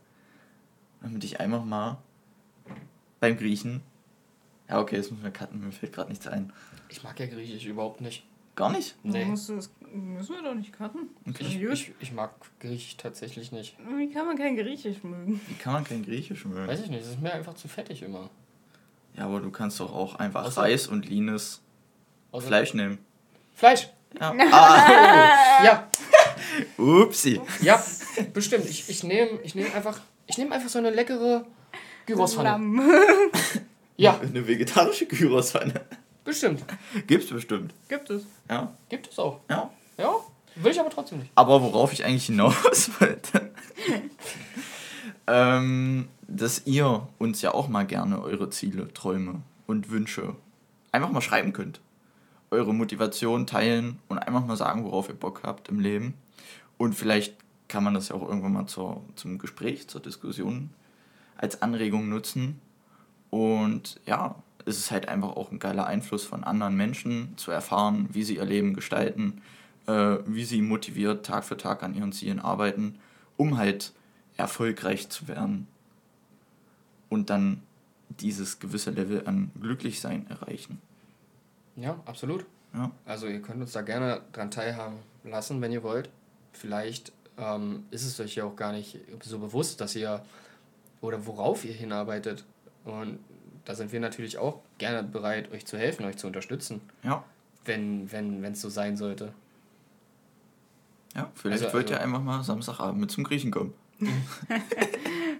Damit 1.01 1.25
ich 1.25 1.41
einfach 1.41 1.65
mal 1.65 1.99
beim 3.21 3.37
Griechen. 3.37 3.83
Ja, 4.69 4.81
okay, 4.81 4.97
jetzt 4.97 5.11
müssen 5.11 5.25
wir 5.25 5.31
cutten, 5.31 5.65
mir 5.65 5.73
fällt 5.73 5.95
gerade 5.95 6.11
nichts 6.11 6.27
ein. 6.27 6.53
Ich 6.89 7.03
mag 7.03 7.19
ja 7.19 7.27
Griechisch 7.27 7.65
überhaupt 7.65 8.01
nicht. 8.01 8.25
Gar 8.57 8.73
nicht? 8.73 8.97
Nee. 9.02 9.25
Musst 9.25 9.49
das, 9.49 9.71
müssen 9.92 10.35
wir 10.35 10.42
doch 10.42 10.54
nicht 10.54 10.73
cutten. 10.73 11.09
Okay. 11.28 11.45
Ich, 11.45 11.62
ich, 11.62 11.92
ich, 12.00 12.12
mag 12.12 12.33
Griechisch 12.59 12.97
tatsächlich 12.97 13.52
nicht. 13.52 13.76
Wie 13.97 14.11
kann 14.11 14.26
man 14.26 14.37
kein 14.37 14.57
Griechisch 14.57 15.02
mögen? 15.02 15.40
Wie 15.47 15.54
kann 15.54 15.73
man 15.73 15.85
kein 15.85 16.04
Griechisch 16.04 16.45
mögen? 16.45 16.66
Weiß 16.66 16.80
ich 16.80 16.90
nicht, 16.90 17.02
das 17.02 17.11
ist 17.11 17.21
mir 17.21 17.33
einfach 17.33 17.54
zu 17.54 17.69
fettig 17.69 18.02
immer. 18.02 18.28
Ja, 19.16 19.25
aber 19.25 19.40
du 19.40 19.50
kannst 19.50 19.80
doch 19.80 19.95
auch 19.95 20.16
einfach 20.16 20.45
Außer 20.45 20.62
Reis 20.62 20.87
und 20.87 21.09
leanes 21.09 21.62
Fleisch 22.38 22.75
nehmen. 22.75 22.99
Fleisch. 23.54 23.88
Ja. 24.19 24.35
Ah. 24.52 25.64
ja. 25.64 25.88
Upsi. 26.76 27.40
Ja, 27.61 27.83
bestimmt. 28.33 28.66
Ich, 28.66 28.88
ich 28.88 29.04
nehme 29.04 29.38
ich 29.42 29.54
nehm 29.54 29.73
einfach, 29.75 30.00
nehm 30.37 30.52
einfach 30.52 30.69
so 30.69 30.78
eine 30.78 30.90
leckere 30.90 31.47
Gyrospfanne. 32.07 32.90
ja. 33.97 34.19
Eine 34.21 34.47
vegetarische 34.47 35.07
Gyrospfanne. 35.07 35.75
Bestimmt. 36.31 36.65
Gibt's 37.09 37.27
bestimmt. 37.27 37.75
Gibt 37.89 38.09
es. 38.09 38.23
Ja. 38.49 38.73
Gibt 38.89 39.11
es 39.11 39.19
auch. 39.19 39.41
Ja. 39.51 39.69
Ja. 39.99 40.15
Will 40.55 40.71
ich 40.71 40.79
aber 40.79 40.91
trotzdem 40.91 41.19
nicht. 41.19 41.31
Aber 41.35 41.61
worauf 41.61 41.93
ich 41.93 42.05
eigentlich 42.05 42.27
hinaus 42.27 42.91
wollte, 43.01 43.51
ähm, 45.27 46.09
dass 46.29 46.67
ihr 46.67 47.09
uns 47.19 47.43
ja 47.43 47.53
auch 47.53 47.67
mal 47.67 47.85
gerne 47.85 48.23
eure 48.23 48.49
Ziele, 48.51 48.93
Träume 48.95 49.43
und 49.67 49.91
Wünsche 49.91 50.37
einfach 50.93 51.11
mal 51.11 51.21
schreiben 51.21 51.53
könnt 51.53 51.81
eure 52.53 52.75
Motivation 52.75 53.47
teilen 53.47 53.99
und 54.09 54.19
einfach 54.19 54.45
mal 54.45 54.57
sagen, 54.57 54.85
worauf 54.85 55.09
ihr 55.09 55.15
Bock 55.15 55.43
habt 55.43 55.69
im 55.69 55.81
Leben. 55.81 56.15
Und 56.79 56.95
vielleicht 56.95 57.35
kann 57.69 57.85
man 57.85 57.95
das 57.95 58.09
ja 58.09 58.17
auch 58.17 58.29
irgendwann 58.29 58.53
mal 58.53 58.67
zur, 58.67 59.03
zum 59.17 59.39
Gespräch, 59.39 59.89
zur 59.89 60.01
Diskussion 60.01 60.71
als 61.37 61.63
Anregung 61.63 62.09
nutzen. 62.09 62.61
Und 63.31 64.01
ja, 64.07 64.37
es 64.67 64.79
ist 64.79 64.90
halt 64.90 65.09
einfach 65.09 65.37
auch 65.37 65.50
ein 65.50 65.59
geiler 65.59 65.87
Einfluss 65.87 66.25
von 66.25 66.45
anderen 66.45 66.76
Menschen 66.76 67.37
zu 67.37 67.50
erfahren, 67.50 68.09
wie 68.12 68.23
sie 68.23 68.37
ihr 68.37 68.45
Leben 68.45 68.75
gestalten, 68.75 69.43
äh, 69.87 70.19
wie 70.26 70.45
sie 70.45 70.62
motiviert 70.62 71.25
Tag 71.26 71.45
für 71.45 71.57
Tag 71.57 71.83
an 71.83 71.95
ihren 71.95 72.12
Zielen 72.12 72.40
arbeiten, 72.40 72.99
um 73.37 73.57
halt 73.57 73.93
erfolgreich 74.37 75.09
zu 75.09 75.29
werden 75.29 75.67
und 77.09 77.31
dann 77.31 77.62
dieses 78.09 78.59
gewisse 78.59 78.90
Level 78.90 79.26
an 79.26 79.50
Glücklichsein 79.61 80.26
erreichen. 80.29 80.81
Ja, 81.76 81.99
absolut. 82.05 82.45
Ja. 82.75 82.90
Also 83.05 83.26
ihr 83.26 83.40
könnt 83.40 83.61
uns 83.61 83.73
da 83.73 83.83
gerne 83.83 84.23
dran 84.33 84.50
teilhaben 84.50 84.97
lassen, 85.25 85.61
wenn 85.61 85.73
ihr 85.73 85.83
wollt. 85.83 86.11
Vielleicht 86.52 87.12
ähm, 87.38 87.85
ist 87.90 88.05
es 88.05 88.19
euch 88.21 88.35
ja 88.37 88.45
auch 88.45 88.57
gar 88.57 88.73
nicht 88.73 88.99
so 89.23 89.38
bewusst, 89.38 89.81
dass 89.81 89.97
ihr 89.97 90.23
oder 91.00 91.26
worauf 91.26 91.64
ihr 91.64 91.73
hinarbeitet. 91.73 92.45
Und 92.85 93.19
da 93.64 93.75
sind 93.75 93.93
wir 93.93 94.00
natürlich 94.00 94.38
auch 94.38 94.61
gerne 94.79 95.02
bereit, 95.02 95.52
euch 95.52 95.67
zu 95.67 95.79
helfen, 95.79 96.05
euch 96.05 96.17
zu 96.17 96.26
unterstützen. 96.26 96.81
Ja. 97.02 97.25
Wenn 97.64 98.05
es 98.05 98.12
wenn, 98.12 98.55
so 98.55 98.69
sein 98.69 98.97
sollte. 98.97 99.33
Ja, 101.14 101.31
vielleicht 101.35 101.62
also, 101.62 101.75
wollt 101.75 101.90
ihr 101.90 101.97
also, 101.97 102.07
einfach 102.07 102.23
mal 102.23 102.43
Samstagabend 102.43 103.00
mit 103.00 103.11
zum 103.11 103.25
Griechen 103.25 103.50
kommen. 103.50 103.75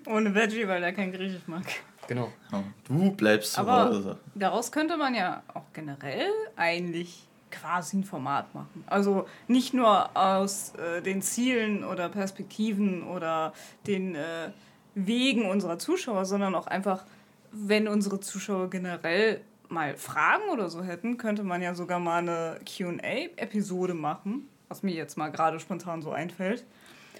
Ohne 0.07 0.35
Veggie, 0.35 0.67
weil 0.69 0.83
er 0.83 0.93
kein 0.93 1.13
Griechisch 1.13 1.47
mag. 1.47 1.65
Genau. 2.09 2.33
Ja, 2.51 2.65
du 2.89 3.13
bleibst 3.13 3.55
zu 3.55 3.61
Aber 3.61 3.85
Hause. 3.87 4.19
Daraus 4.35 4.73
könnte 4.73 4.97
man 4.97 5.15
ja 5.15 5.43
auch 5.55 5.73
generell 5.73 6.31
eigentlich 6.57 7.27
quasi 7.51 7.99
ein 7.99 8.05
Format 8.05 8.55
machen. 8.55 8.85
Also 8.87 9.27
nicht 9.49 9.75
nur 9.75 10.17
aus 10.17 10.75
äh, 10.75 11.03
den 11.03 11.23
Zielen 11.23 11.85
oder 11.85 12.09
Perspektiven 12.09 13.03
oder 13.05 13.53
den 13.87 14.15
äh, 14.15 14.51
Wegen 14.95 15.49
unserer 15.49 15.79
Zuschauer, 15.79 16.25
sondern 16.25 16.55
auch 16.55 16.67
einfach, 16.67 17.05
wenn 17.53 17.89
unsere 17.89 18.21
Zuschauer 18.21 18.71
generell 18.71 19.41
mal 19.69 19.97
Fragen 19.97 20.49
oder 20.53 20.69
so 20.69 20.83
hätten, 20.83 21.17
könnte 21.17 21.43
man 21.43 21.63
ja 21.63 21.75
sogar 21.75 21.99
mal 21.99 22.19
eine 22.19 22.59
QA-Episode 22.67 23.95
machen, 23.95 24.49
was 24.69 24.83
mir 24.83 24.95
jetzt 24.95 25.17
mal 25.17 25.29
gerade 25.29 25.61
spontan 25.61 26.03
so 26.03 26.11
einfällt. 26.11 26.65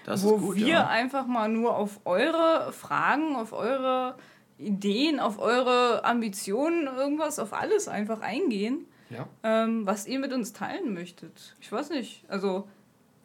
Das 0.05 0.23
wo 0.23 0.37
gut, 0.37 0.55
wir 0.55 0.67
ja. 0.67 0.87
einfach 0.87 1.27
mal 1.27 1.47
nur 1.47 1.75
auf 1.75 1.99
eure 2.05 2.73
Fragen, 2.73 3.35
auf 3.35 3.53
eure 3.53 4.15
Ideen, 4.57 5.19
auf 5.19 5.39
eure 5.39 6.03
Ambitionen, 6.03 6.87
irgendwas, 6.87 7.39
auf 7.39 7.53
alles 7.53 7.87
einfach 7.87 8.21
eingehen, 8.21 8.85
ja. 9.09 9.27
ähm, 9.43 9.85
was 9.85 10.07
ihr 10.07 10.19
mit 10.19 10.33
uns 10.33 10.53
teilen 10.53 10.93
möchtet. 10.93 11.55
Ich 11.59 11.71
weiß 11.71 11.89
nicht, 11.89 12.23
also. 12.27 12.67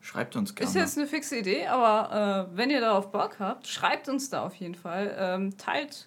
Schreibt 0.00 0.36
uns 0.36 0.54
gerne. 0.54 0.68
Ist 0.68 0.76
jetzt 0.76 0.98
eine 0.98 1.06
fixe 1.08 1.36
Idee, 1.36 1.66
aber 1.66 2.48
äh, 2.52 2.56
wenn 2.56 2.70
ihr 2.70 2.80
darauf 2.80 3.10
Bock 3.10 3.36
habt, 3.40 3.66
schreibt 3.66 4.08
uns 4.08 4.30
da 4.30 4.44
auf 4.44 4.54
jeden 4.54 4.76
Fall. 4.76 5.16
Ähm, 5.18 5.56
teilt 5.58 6.06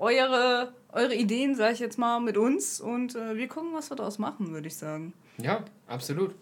eure, 0.00 0.72
eure 0.92 1.14
Ideen, 1.14 1.54
sag 1.54 1.74
ich 1.74 1.78
jetzt 1.78 1.98
mal, 1.98 2.20
mit 2.20 2.36
uns 2.36 2.80
und 2.80 3.14
äh, 3.14 3.36
wir 3.36 3.48
gucken, 3.48 3.72
was 3.72 3.90
wir 3.90 3.96
daraus 3.96 4.18
machen, 4.18 4.52
würde 4.52 4.66
ich 4.66 4.76
sagen. 4.76 5.12
Ja, 5.38 5.64
absolut. 5.86 6.34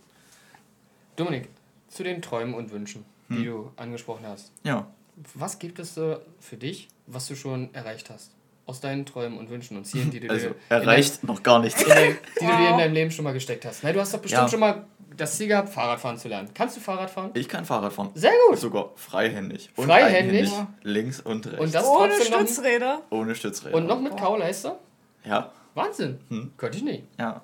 Dominik, 1.17 1.49
zu 1.88 2.05
den 2.05 2.23
Träumen 2.23 2.55
und 2.55 2.71
Wünschen, 2.71 3.05
hm. 3.29 3.37
die 3.37 3.45
du 3.45 3.71
angesprochen 3.77 4.27
hast. 4.27 4.53
Ja. 4.62 4.87
Was 5.35 5.59
gibt 5.59 5.81
es 5.81 5.95
so 5.95 6.19
für 6.38 6.57
dich, 6.57 6.88
was 7.07 7.27
du 7.27 7.35
schon 7.35 7.75
erreicht 7.75 8.09
hast? 8.09 8.31
Aus 8.68 8.80
deinen 8.80 9.06
Träumen 9.06 9.38
und 9.38 9.48
Wünschen 9.48 9.78
und 9.78 9.87
Zielen, 9.87 10.10
die 10.10 10.20
du 10.20 10.28
also, 10.28 10.48
dir. 10.48 10.54
erreicht 10.68 11.22
dein, 11.22 11.26
noch 11.26 11.42
gar 11.42 11.58
nichts. 11.58 11.82
Dein, 11.84 12.18
die 12.38 12.44
wow. 12.44 12.50
du 12.50 12.56
dir 12.58 12.68
in 12.68 12.78
deinem 12.78 12.92
Leben 12.92 13.10
schon 13.10 13.25
mal 13.25 13.32
gesteckt 13.32 13.64
hast. 13.64 13.82
Nein, 13.82 13.94
du 13.94 14.00
hast 14.00 14.12
doch 14.12 14.20
bestimmt 14.20 14.42
ja. 14.42 14.48
schon 14.48 14.60
mal 14.60 14.84
das 15.16 15.38
Ziel 15.38 15.48
gehabt, 15.48 15.70
Fahrradfahren 15.70 16.18
zu 16.18 16.28
lernen. 16.28 16.50
Kannst 16.52 16.76
du 16.76 16.80
Fahrrad 16.80 17.08
fahren? 17.08 17.30
Ich 17.32 17.48
kann 17.48 17.64
Fahrrad 17.64 17.94
fahren. 17.94 18.10
Sehr 18.14 18.30
gut. 18.46 18.58
Sogar 18.58 18.90
freihändig. 18.96 19.70
Und 19.75 19.87
freihändig. 19.87 20.52
Links 20.82 21.18
und 21.20 21.46
rechts. 21.46 21.60
Und 21.60 21.75
das 21.75 21.87
ohne 21.87 22.12
Stützräder. 22.20 23.02
Noch, 23.10 23.18
ohne 23.18 23.34
Stützräder. 23.34 23.75
Und 23.75 23.87
noch 23.87 24.00
mit 24.00 24.16
Kauleiste? 24.18 24.76
Ja. 25.25 25.50
Wahnsinn. 25.75 26.20
Hm. 26.28 26.52
Könnte 26.58 26.76
ich 26.76 26.84
nicht. 26.84 27.04
Ja. 27.18 27.40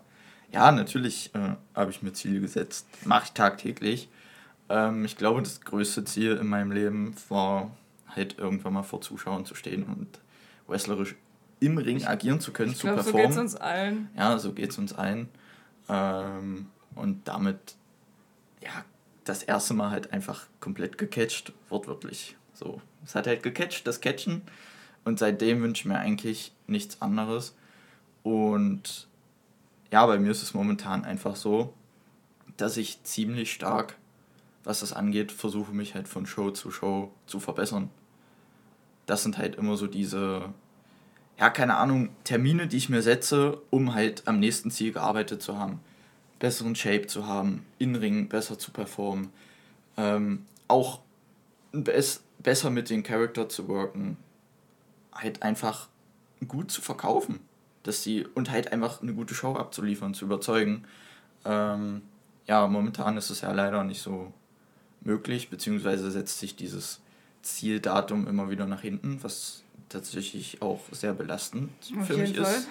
Ja, 0.53 0.71
natürlich 0.73 1.31
äh, 1.35 1.55
habe 1.75 1.91
ich 1.91 2.03
mir 2.03 2.13
Ziele 2.13 2.41
gesetzt. 2.41 2.87
Mache 3.07 3.25
ich 3.25 3.33
tagtäglich. 3.33 4.11
Ähm, 4.69 5.07
ich 5.07 5.17
glaube, 5.17 5.41
das 5.41 5.63
größte 5.63 6.05
Ziel 6.05 6.37
in 6.37 6.47
meinem 6.47 6.71
Leben 6.71 7.15
war 7.31 7.71
halt 8.15 8.39
irgendwann 8.39 8.75
mal 8.75 8.83
vor 8.83 9.01
Zuschauern 9.01 9.47
zu 9.47 9.55
stehen 9.55 9.85
und 9.85 10.21
wrestlerisch 10.67 11.15
im 11.61 11.79
Ring 11.79 12.05
agieren 12.05 12.41
zu 12.41 12.53
können, 12.53 12.73
Ich 12.73 12.79
zu 12.79 12.87
glaube, 12.87 13.03
so 13.03 13.13
performen. 13.13 13.29
geht's 13.29 13.41
uns 13.41 13.57
allen. 13.57 14.11
Ja, 14.17 14.39
so 14.39 14.53
geht 14.53 14.71
es 14.71 14.79
uns 14.79 14.93
allen. 14.93 15.29
Ähm, 15.89 16.67
und 16.95 17.27
damit, 17.29 17.77
ja, 18.63 18.85
das 19.25 19.43
erste 19.43 19.75
Mal 19.75 19.91
halt 19.91 20.13
einfach 20.13 20.47
komplett 20.61 20.99
gecatcht, 20.99 21.53
wortwörtlich. 21.69 22.37
So, 22.53 22.81
es 23.05 23.15
hat 23.15 23.27
halt 23.27 23.43
gecatcht, 23.43 23.87
das 23.87 24.01
Catchen. 24.01 24.43
Und 25.05 25.19
seitdem 25.19 25.63
wünsche 25.63 25.83
ich 25.83 25.87
mir 25.87 25.99
eigentlich 25.99 26.53
nichts 26.67 27.01
anderes. 27.03 27.55
Und 28.23 29.09
ja, 29.91 30.05
bei 30.07 30.19
mir 30.19 30.31
ist 30.31 30.43
es 30.43 30.55
momentan 30.55 31.05
einfach 31.05 31.37
so, 31.37 31.75
dass 32.57 32.77
ich 32.77 33.03
ziemlich 33.03 33.53
stark, 33.53 33.97
was 34.63 34.81
das 34.81 34.93
angeht, 34.93 35.33
versuche 35.33 35.73
mich 35.73 35.95
halt 35.95 36.09
von 36.09 36.27
Show 36.27 36.51
zu 36.51 36.71
Show 36.71 37.13
zu 37.27 37.41
verbessern. 37.41 37.91
Das 39.07 39.23
sind 39.23 39.39
halt 39.39 39.57
immer 39.57 39.77
so 39.77 39.87
diese, 39.87 40.53
ja, 41.39 41.51
keine 41.51 41.77
Ahnung, 41.77 42.11
Termine, 42.25 42.67
die 42.67 42.77
ich 42.77 42.89
mir 42.89 43.03
setze, 43.03 43.59
um 43.71 43.95
halt 43.95 44.27
am 44.27 44.41
nächsten 44.41 44.71
Ziel 44.71 44.93
gearbeitet 44.93 45.43
zu 45.43 45.59
haben. 45.59 45.81
Besseren 46.39 46.75
Shape 46.75 47.07
zu 47.07 47.27
haben, 47.27 47.65
In-Ring 47.79 48.29
besser 48.29 48.59
zu 48.59 48.71
performen, 48.71 49.31
ähm, 49.97 50.45
auch 50.69 51.01
bes 51.73 52.23
besser 52.39 52.71
mit 52.71 52.91
den 52.91 53.03
Charakter 53.03 53.49
zu 53.49 53.69
worken, 53.69 54.19
halt 55.13 55.43
einfach 55.43 55.89
gut 56.47 56.71
zu 56.71 56.83
verkaufen. 56.83 57.41
Dass 57.85 58.03
sie, 58.03 58.27
und 58.35 58.51
halt 58.51 58.73
einfach 58.73 59.03
eine 59.03 59.13
gute 59.15 59.35
Show 59.35 59.57
abzuliefern, 59.57 60.15
zu 60.15 60.25
überzeugen. 60.25 60.85
Ähm, 61.45 62.03
ja, 62.47 62.67
momentan 62.67 63.17
ist 63.17 63.31
es 63.31 63.43
ja 63.43 63.53
leider 63.53 63.85
nicht 63.85 64.03
so 64.03 64.33
möglich, 65.03 65.51
beziehungsweise 65.51 66.11
setzt 66.11 66.39
sich 66.39 66.57
dieses 66.57 67.01
Zieldatum 67.45 68.27
immer 68.27 68.51
wieder 68.51 68.67
nach 68.67 68.81
hinten, 68.81 69.23
was 69.23 69.63
tatsächlich 69.89 70.63
auch 70.63 70.81
sehr 70.91 71.13
belastend 71.13 71.71
Auf 71.99 72.07
für 72.07 72.17
mich 72.17 72.37
Fall. 72.37 72.55
ist. 72.55 72.69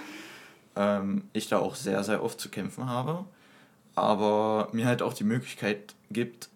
Ähm, 0.76 1.24
ich 1.34 1.48
da 1.48 1.60
auch 1.60 1.76
sehr, 1.76 2.04
sehr 2.04 2.24
oft 2.24 2.40
zu 2.40 2.50
kämpfen 2.50 2.88
habe, 2.88 3.26
aber 3.96 4.70
mir 4.74 4.88
halt 4.88 5.02
auch 5.02 5.14
die 5.14 5.24
Möglichkeit 5.24 5.94
gibt, 6.10 6.50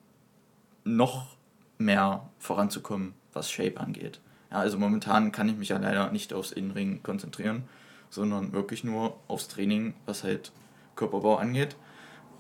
noch 0.83 1.36
mehr 1.77 2.27
voranzukommen, 2.39 3.13
was 3.33 3.51
Shape 3.51 3.79
angeht. 3.79 4.19
Ja, 4.51 4.57
also 4.57 4.79
momentan 4.79 5.31
kann 5.31 5.50
ich 5.50 5.55
mich 5.55 5.69
ja 5.69 5.77
leider 5.77 6.12
nicht 6.12 6.33
aufs 6.33 6.51
Innenring 6.51 7.03
konzentrieren, 7.03 7.63
sondern 8.09 8.53
wirklich 8.53 8.83
nur 8.83 9.19
aufs 9.27 9.47
Training, 9.47 9.93
was 10.05 10.24
halt 10.24 10.51
Körperbau 10.95 11.36
angeht. 11.36 11.75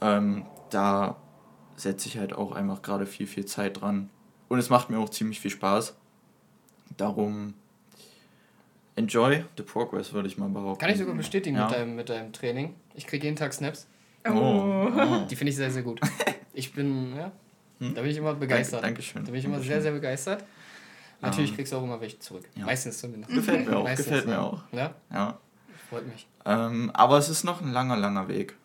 Ähm, 0.01 0.45
da 0.69 1.17
setze 1.75 2.07
ich 2.07 2.17
halt 2.17 2.33
auch 2.33 2.53
einfach 2.53 2.81
gerade 2.81 3.05
viel, 3.05 3.27
viel 3.27 3.45
Zeit 3.45 3.81
dran. 3.81 4.09
Und 4.49 4.59
es 4.59 4.69
macht 4.69 4.89
mir 4.89 4.99
auch 4.99 5.09
ziemlich 5.09 5.39
viel 5.39 5.51
Spaß. 5.51 5.95
Darum 6.95 7.53
enjoy 8.95 9.43
the 9.57 9.63
progress, 9.63 10.13
würde 10.13 10.27
ich 10.27 10.37
mal 10.37 10.49
behaupten. 10.49 10.79
Kann 10.79 10.89
ich 10.89 10.97
sogar 10.97 11.15
bestätigen 11.15 11.55
Ja. 11.57 11.65
mit, 11.65 11.73
deinem, 11.75 11.95
mit 11.95 12.09
deinem 12.09 12.33
Training. 12.33 12.75
Ich 12.95 13.05
kriege 13.05 13.25
jeden 13.25 13.35
Tag 13.35 13.53
Snaps. 13.53 13.87
Oh, 14.27 14.31
oh. 14.33 15.25
Die 15.29 15.35
finde 15.35 15.51
ich 15.51 15.55
sehr, 15.55 15.71
sehr 15.71 15.83
gut. 15.83 15.99
Ich 16.53 16.73
bin, 16.73 17.15
ja, 17.15 17.31
Hm? 17.79 17.93
da 17.93 18.01
bin 18.01 18.09
ich 18.09 18.17
immer 18.17 18.33
begeistert. 18.33 18.81
Danke- 18.81 18.95
Dankeschön. 18.95 19.23
Da 19.23 19.29
bin 19.29 19.39
ich 19.39 19.45
immer 19.45 19.59
sehr, 19.59 19.79
sehr 19.79 19.91
begeistert. 19.91 20.43
Natürlich 21.21 21.53
kriegst 21.55 21.71
du 21.71 21.77
auch 21.77 21.83
immer 21.83 22.01
welche 22.01 22.17
zurück. 22.17 22.45
Ja. 22.55 22.65
Meistens 22.65 22.97
zumindest. 22.97 23.31
Gefällt 23.35 23.69
mir 23.69 23.77
auch, 23.77 23.83
Meistens, 23.83 24.07
gefällt 24.07 24.25
mir 24.25 24.41
auch. 24.41 24.63
Ja, 24.71 24.95
Ja. 25.13 25.37
freut 25.87 26.07
mich. 26.07 26.27
Ähm, 26.45 26.89
aber 26.95 27.19
es 27.19 27.29
ist 27.29 27.43
noch 27.43 27.61
ein 27.61 27.71
langer, 27.71 27.95
langer 27.95 28.27
Weg, 28.27 28.55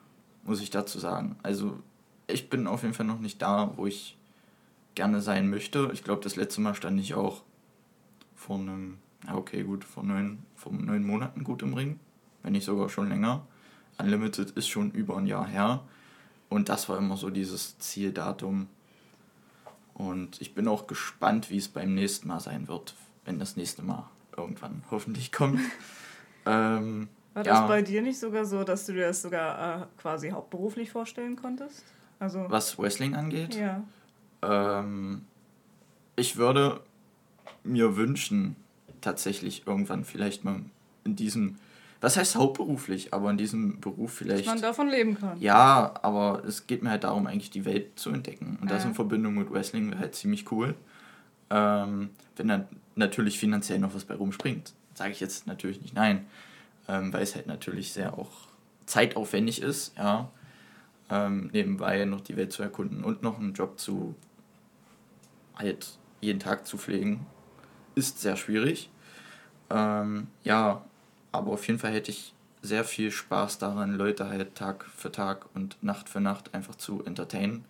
muss 0.44 0.62
ich 0.62 0.70
dazu 0.70 0.98
sagen. 0.98 1.36
Also 1.42 1.80
ich 2.28 2.48
bin 2.48 2.66
auf 2.66 2.80
jeden 2.80 2.94
Fall 2.94 3.04
noch 3.04 3.18
nicht 3.18 3.42
da, 3.42 3.72
wo 3.76 3.86
ich 3.86 4.16
gerne 4.94 5.20
sein 5.20 5.48
möchte. 5.50 5.90
Ich 5.92 6.04
glaube, 6.04 6.22
das 6.22 6.36
letzte 6.36 6.60
Mal 6.60 6.74
stand 6.74 7.00
ich 7.00 7.14
auch 7.14 7.42
vor 8.34 8.58
einem, 8.58 8.98
ja 9.26 9.34
okay, 9.34 9.62
gut, 9.62 9.84
vor 9.84 10.02
neun, 10.02 10.44
vor 10.56 10.72
neun 10.72 11.04
Monaten 11.04 11.44
gut 11.44 11.62
im 11.62 11.74
Ring, 11.74 11.98
wenn 12.42 12.52
nicht 12.52 12.64
sogar 12.64 12.88
schon 12.88 13.08
länger. 13.08 13.46
Unlimited 13.98 14.50
ist 14.52 14.68
schon 14.68 14.90
über 14.90 15.16
ein 15.16 15.26
Jahr 15.26 15.46
her. 15.46 15.82
Und 16.48 16.68
das 16.68 16.88
war 16.88 16.98
immer 16.98 17.16
so 17.16 17.30
dieses 17.30 17.78
Zieldatum. 17.78 18.68
Und 19.94 20.40
ich 20.40 20.54
bin 20.54 20.68
auch 20.68 20.86
gespannt, 20.86 21.50
wie 21.50 21.58
es 21.58 21.68
beim 21.68 21.94
nächsten 21.94 22.28
Mal 22.28 22.40
sein 22.40 22.68
wird, 22.68 22.94
wenn 23.24 23.38
das 23.38 23.56
nächste 23.56 23.82
Mal 23.82 24.08
irgendwann 24.36 24.82
hoffentlich 24.90 25.32
kommt. 25.32 25.60
ähm, 26.46 27.08
War 27.34 27.46
Ja. 27.46 27.60
das 27.60 27.68
bei 27.68 27.82
dir 27.82 28.02
nicht 28.02 28.18
sogar 28.18 28.44
so, 28.44 28.64
dass 28.64 28.86
du 28.86 28.92
dir 28.94 29.06
das 29.06 29.22
sogar 29.22 29.82
äh, 29.82 29.86
quasi 30.00 30.30
hauptberuflich 30.30 30.90
vorstellen 30.90 31.36
konntest? 31.36 31.84
Also, 32.18 32.46
was 32.48 32.78
Wrestling 32.78 33.14
angeht. 33.14 33.54
ja. 33.54 33.82
Ähm, 34.42 35.22
ich 36.16 36.36
würde 36.36 36.80
mir 37.64 37.96
wünschen, 37.96 38.56
tatsächlich 39.00 39.66
irgendwann 39.66 40.04
vielleicht 40.04 40.44
mal 40.44 40.60
in 41.04 41.16
diesem, 41.16 41.56
was 42.00 42.16
heißt 42.16 42.36
hauptberuflich, 42.36 43.12
aber 43.14 43.30
in 43.30 43.36
diesem 43.36 43.80
Beruf 43.80 44.10
Dass 44.10 44.18
vielleicht. 44.18 44.46
man 44.46 44.60
davon 44.60 44.88
leben 44.88 45.18
kann. 45.18 45.40
Ja, 45.40 45.94
aber 46.02 46.42
es 46.46 46.66
geht 46.66 46.82
mir 46.82 46.90
halt 46.90 47.04
darum, 47.04 47.26
eigentlich 47.26 47.50
die 47.50 47.64
Welt 47.64 47.98
zu 47.98 48.10
entdecken. 48.10 48.58
Und 48.60 48.70
das 48.70 48.82
Ja. 48.84 48.90
in 48.90 48.94
Verbindung 48.94 49.34
mit 49.34 49.50
Wrestling 49.52 49.90
wäre 49.90 50.00
halt 50.00 50.14
ziemlich 50.14 50.50
cool. 50.52 50.74
Ähm, 51.50 52.10
wenn 52.36 52.48
dann 52.48 52.66
natürlich 52.96 53.38
finanziell 53.38 53.78
noch 53.78 53.94
was 53.94 54.04
bei 54.04 54.14
rumspringt, 54.14 54.72
sage 54.94 55.12
ich 55.12 55.20
jetzt 55.20 55.46
natürlich 55.46 55.80
nicht 55.82 55.94
nein, 55.94 56.26
ähm, 56.88 57.12
weil 57.12 57.22
es 57.22 57.34
halt 57.34 57.46
natürlich 57.46 57.92
sehr 57.92 58.16
auch 58.18 58.30
zeitaufwendig 58.86 59.62
ist, 59.62 59.96
ja. 59.96 60.28
Ähm, 61.10 61.50
nebenbei 61.52 62.04
noch 62.06 62.20
die 62.22 62.36
Welt 62.36 62.52
zu 62.52 62.62
erkunden 62.62 63.04
und 63.04 63.22
noch 63.22 63.38
einen 63.38 63.52
Job 63.52 63.78
zu 63.78 64.14
halt 65.56 65.98
jeden 66.20 66.40
Tag 66.40 66.66
zu 66.66 66.78
pflegen, 66.78 67.26
ist 67.94 68.20
sehr 68.20 68.36
schwierig. 68.36 68.90
Ähm, 69.70 70.28
ja, 70.44 70.84
aber 71.32 71.52
auf 71.52 71.66
jeden 71.66 71.78
Fall 71.78 71.92
hätte 71.92 72.10
ich 72.10 72.34
sehr 72.62 72.84
viel 72.84 73.10
Spaß 73.10 73.58
daran, 73.58 73.94
Leute 73.96 74.28
halt 74.28 74.54
Tag 74.54 74.84
für 74.96 75.10
Tag 75.10 75.46
und 75.54 75.82
Nacht 75.82 76.08
für 76.08 76.20
Nacht 76.20 76.54
einfach 76.54 76.76
zu 76.76 77.04
entertainen 77.04 77.64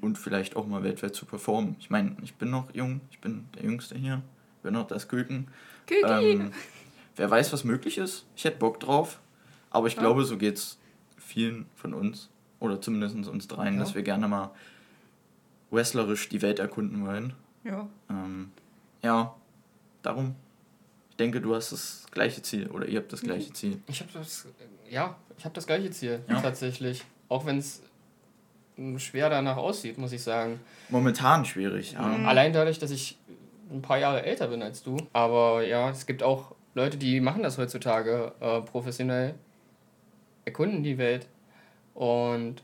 und 0.00 0.16
vielleicht 0.16 0.56
auch 0.56 0.66
mal 0.66 0.82
weltweit 0.82 1.14
zu 1.14 1.26
performen. 1.26 1.76
Ich 1.78 1.90
meine, 1.90 2.16
ich 2.22 2.36
bin 2.36 2.48
noch 2.48 2.74
jung, 2.74 3.02
ich 3.10 3.20
bin 3.20 3.44
der 3.54 3.64
Jüngste 3.64 3.96
hier, 3.98 4.22
bin 4.62 4.72
noch 4.72 4.86
das 4.86 5.08
Küken. 5.08 5.48
Küki! 5.86 6.06
Ähm, 6.06 6.52
wer 7.16 7.30
weiß, 7.30 7.52
was 7.52 7.64
möglich 7.64 7.98
ist. 7.98 8.24
Ich 8.34 8.44
hätte 8.44 8.56
Bock 8.56 8.80
drauf. 8.80 9.20
Aber 9.68 9.86
ich 9.86 9.94
Ja. 9.96 10.00
glaube, 10.00 10.24
so 10.24 10.38
geht 10.38 10.56
es 10.56 10.78
vielen 11.18 11.66
von 11.74 11.92
uns, 11.92 12.30
oder 12.60 12.80
zumindest 12.80 13.28
uns 13.28 13.46
dreien, 13.46 13.74
Ja. 13.74 13.80
dass 13.80 13.94
wir 13.94 14.02
gerne 14.02 14.26
mal 14.26 14.52
wrestlerisch 15.74 16.28
die 16.28 16.42
Welt 16.42 16.58
erkunden 16.58 17.06
wollen. 17.06 17.32
Ja. 17.64 17.88
Ähm, 18.10 18.52
ja, 19.02 19.34
darum. 20.02 20.34
Ich 21.10 21.16
denke, 21.16 21.40
du 21.40 21.54
hast 21.54 21.70
das 21.72 22.06
gleiche 22.10 22.42
Ziel 22.42 22.66
oder 22.68 22.86
ihr 22.86 22.98
habt 22.98 23.12
das 23.12 23.20
gleiche 23.20 23.52
Ziel. 23.52 23.80
Ich 23.86 24.00
habe 24.00 24.10
das, 24.12 24.46
ja, 24.90 25.16
ich 25.38 25.44
habe 25.44 25.54
das 25.54 25.66
gleiche 25.66 25.90
Ziel, 25.90 26.20
Ja. 26.28 26.40
tatsächlich. 26.40 27.04
Auch 27.28 27.46
wenn 27.46 27.58
es 27.58 27.82
schwer 28.98 29.30
danach 29.30 29.56
aussieht, 29.56 29.96
muss 29.98 30.10
ich 30.12 30.22
sagen. 30.22 30.58
Momentan 30.88 31.44
schwierig, 31.44 31.92
ja. 31.92 32.02
Mhm. 32.02 32.26
Allein 32.26 32.52
dadurch, 32.52 32.78
dass 32.80 32.90
ich 32.90 33.16
ein 33.70 33.80
paar 33.80 33.98
Jahre 33.98 34.24
älter 34.24 34.48
bin 34.48 34.60
als 34.62 34.82
du. 34.82 34.96
Aber 35.12 35.64
ja, 35.64 35.90
es 35.90 36.04
gibt 36.06 36.22
auch 36.24 36.54
Leute, 36.74 36.96
die 36.96 37.20
machen 37.20 37.44
das 37.44 37.56
heutzutage 37.58 38.32
äh, 38.40 38.60
professionell, 38.62 39.34
erkunden 40.44 40.82
die 40.82 40.98
Welt 40.98 41.28
und 41.94 42.63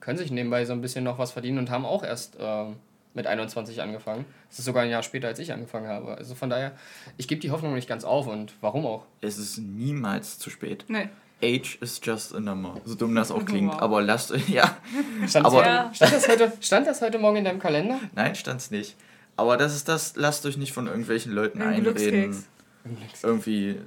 können 0.00 0.18
sich 0.18 0.30
nebenbei 0.30 0.64
so 0.64 0.72
ein 0.72 0.80
bisschen 0.80 1.04
noch 1.04 1.18
was 1.18 1.32
verdienen 1.32 1.58
und 1.58 1.70
haben 1.70 1.84
auch 1.84 2.02
erst 2.02 2.36
ähm, 2.40 2.76
mit 3.14 3.26
21 3.26 3.80
angefangen. 3.82 4.24
Das 4.48 4.58
ist 4.58 4.64
sogar 4.64 4.82
ein 4.84 4.90
Jahr 4.90 5.02
später, 5.02 5.28
als 5.28 5.38
ich 5.38 5.52
angefangen 5.52 5.86
habe. 5.88 6.16
Also 6.16 6.34
von 6.34 6.50
daher, 6.50 6.72
ich 7.16 7.28
gebe 7.28 7.40
die 7.40 7.50
Hoffnung 7.50 7.74
nicht 7.74 7.88
ganz 7.88 8.04
auf 8.04 8.26
und 8.26 8.52
warum 8.60 8.86
auch? 8.86 9.04
Es 9.20 9.38
ist 9.38 9.58
niemals 9.58 10.38
zu 10.38 10.50
spät. 10.50 10.84
Nee. 10.88 11.08
Age 11.42 11.76
is 11.82 12.00
just 12.02 12.34
a 12.34 12.40
number. 12.40 12.80
So 12.84 12.94
dumm 12.94 13.14
das 13.14 13.30
auch 13.30 13.44
klingt, 13.44 13.72
Wow. 13.74 13.82
aber 13.82 14.00
lasst 14.02 14.32
ja. 14.48 14.76
Stand, 15.26 15.44
Aber- 15.46 15.62
das 15.62 15.66
heute, 15.66 15.94
stand, 15.94 16.12
das 16.14 16.28
heute, 16.28 16.52
stand 16.60 16.86
das 16.86 17.00
heute 17.02 17.18
Morgen 17.18 17.36
in 17.36 17.44
deinem 17.44 17.58
Kalender? 17.58 17.98
Nein, 18.14 18.34
stand's 18.34 18.70
nicht. 18.70 18.96
Aber 19.36 19.56
das 19.56 19.74
ist 19.74 19.88
das, 19.88 20.14
lasst 20.16 20.46
euch 20.46 20.56
nicht 20.56 20.72
von 20.72 20.86
irgendwelchen 20.86 21.32
Leuten 21.32 21.60
Ein 21.60 21.74
einreden. 21.86 22.44
Irgendwie 23.22 23.80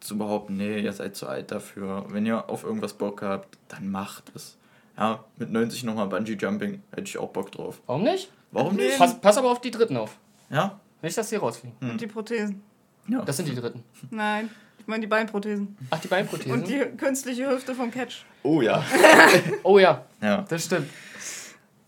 zu 0.00 0.16
behaupten, 0.18 0.56
nee, 0.56 0.80
ihr 0.80 0.92
seid 0.92 1.16
zu 1.16 1.26
alt 1.28 1.50
dafür. 1.50 2.06
Wenn 2.08 2.26
ihr 2.26 2.48
auf 2.48 2.64
irgendwas 2.64 2.94
Bock 2.94 3.22
habt, 3.22 3.58
dann 3.68 3.90
macht 3.90 4.24
es. 4.34 4.56
Ja, 4.96 5.24
mit 5.36 5.50
90 5.50 5.84
nochmal 5.84 6.06
Bungee 6.08 6.34
Jumping, 6.38 6.82
hätte 6.90 7.02
ich 7.04 7.18
auch 7.18 7.30
Bock 7.30 7.50
drauf. 7.50 7.80
Warum 7.86 8.02
nicht? 8.02 8.30
Warum 8.50 8.76
nicht? 8.76 8.98
Pass, 8.98 9.18
pass 9.20 9.38
aber 9.38 9.50
auf 9.50 9.60
die 9.60 9.70
Dritten 9.70 9.96
auf. 9.96 10.16
Ja? 10.50 10.78
Nicht, 11.00 11.16
dass 11.16 11.30
die 11.30 11.36
rausfliegen. 11.36 11.76
Und 11.80 12.00
die 12.00 12.06
Prothesen. 12.06 12.62
Ja. 13.08 13.22
Das 13.22 13.36
sind 13.38 13.48
die 13.48 13.54
Dritten. 13.54 13.82
Nein. 14.10 14.50
Ich 14.78 14.86
meine 14.86 15.00
die 15.00 15.06
Beinprothesen. 15.06 15.76
Ach, 15.90 15.98
die 16.00 16.08
Beinprothesen? 16.08 16.52
Und 16.52 16.68
die 16.68 16.78
künstliche 16.96 17.48
Hüfte 17.48 17.74
vom 17.74 17.90
Catch. 17.90 18.24
oh 18.42 18.60
ja. 18.60 18.84
oh 19.62 19.78
ja, 19.78 20.04
Ja. 20.20 20.42
das 20.42 20.64
stimmt. 20.66 20.90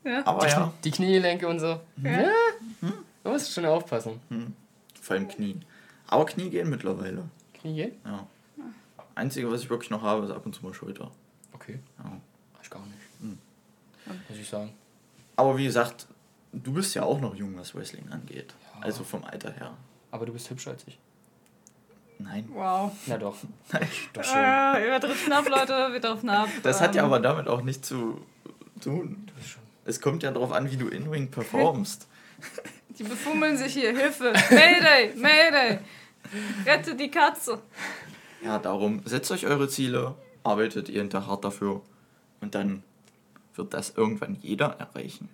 Ja. 0.04 0.24
Aber 0.26 0.48
ja, 0.48 0.72
Die 0.84 0.90
Kniegelenke 0.90 1.46
und 1.48 1.60
so. 1.60 1.80
Ja. 2.02 2.28
Da 3.22 3.30
musst 3.30 3.48
du 3.48 3.52
schon 3.52 3.64
aufpassen. 3.68 4.20
vor 5.00 5.16
allem 5.16 5.28
Knie. 5.28 5.56
Aber 6.08 6.24
Knie 6.26 6.50
gehen 6.50 6.68
mittlerweile. 6.70 7.24
Knie 7.54 7.74
gehen? 7.74 7.92
Ja. 8.04 8.26
Einzige, 9.14 9.50
was 9.50 9.62
ich 9.62 9.70
wirklich 9.70 9.90
noch 9.90 10.02
habe, 10.02 10.26
ist 10.26 10.32
ab 10.32 10.44
und 10.44 10.54
zu 10.54 10.62
mal 10.64 10.74
Schulter. 10.74 11.10
Okay. 11.52 11.78
Ja. 11.98 12.10
Ich 12.62 12.70
gar 12.70 12.80
nicht. 12.86 12.98
Hm. 13.20 13.38
Muss 14.06 14.38
ich 14.38 14.48
sagen. 14.48 14.72
Aber 15.36 15.56
wie 15.56 15.64
gesagt, 15.64 16.06
du 16.52 16.72
bist 16.72 16.94
ja 16.94 17.02
auch 17.02 17.20
noch 17.20 17.34
jung, 17.34 17.56
was 17.56 17.74
Wrestling 17.74 18.08
angeht. 18.10 18.54
Ja. 18.74 18.82
Also 18.82 19.04
vom 19.04 19.24
Alter 19.24 19.52
her. 19.52 19.76
Aber 20.10 20.26
du 20.26 20.32
bist 20.32 20.48
hübscher 20.50 20.70
als 20.70 20.84
ich. 20.86 20.98
Nein. 22.18 22.48
Wow. 22.52 22.92
Na 23.06 23.18
doch. 23.18 23.36
Doch 24.12 24.24
schon. 24.24 24.38
Äh, 24.38 24.90
wir 24.90 25.00
driften 25.00 25.32
ab, 25.32 25.48
Leute, 25.48 25.92
wir 25.92 26.00
driften 26.00 26.30
ab. 26.30 26.48
Das 26.62 26.80
hat 26.80 26.94
ja 26.94 27.02
Ähm, 27.02 27.06
aber 27.06 27.20
damit 27.20 27.48
auch 27.48 27.62
nichts 27.62 27.88
zu 27.88 28.24
tun. 28.80 29.28
Es 29.84 30.00
kommt 30.00 30.22
ja 30.22 30.30
darauf 30.30 30.52
an, 30.52 30.70
wie 30.70 30.76
du 30.76 30.88
In-Ring 30.88 31.30
performst. 31.30 32.06
Die 32.98 33.02
befummeln 33.02 33.56
sich 33.56 33.72
hier, 33.72 33.90
Hilfe! 33.90 34.32
Mayday! 34.50 35.12
Mayday! 35.16 35.80
Rette 36.64 36.94
die 36.94 37.10
Katze! 37.10 37.60
Ja, 38.42 38.58
darum, 38.58 39.02
setzt 39.04 39.32
euch 39.32 39.46
eure 39.46 39.68
Ziele, 39.68 40.14
arbeitet 40.44 40.88
jeden 40.88 41.10
Tag 41.10 41.26
hart 41.26 41.44
dafür 41.44 41.82
und 42.40 42.54
dann 42.54 42.84
wird 43.56 43.74
das 43.74 43.90
irgendwann 43.96 44.36
jeder 44.40 44.76
erreichen. 44.78 45.28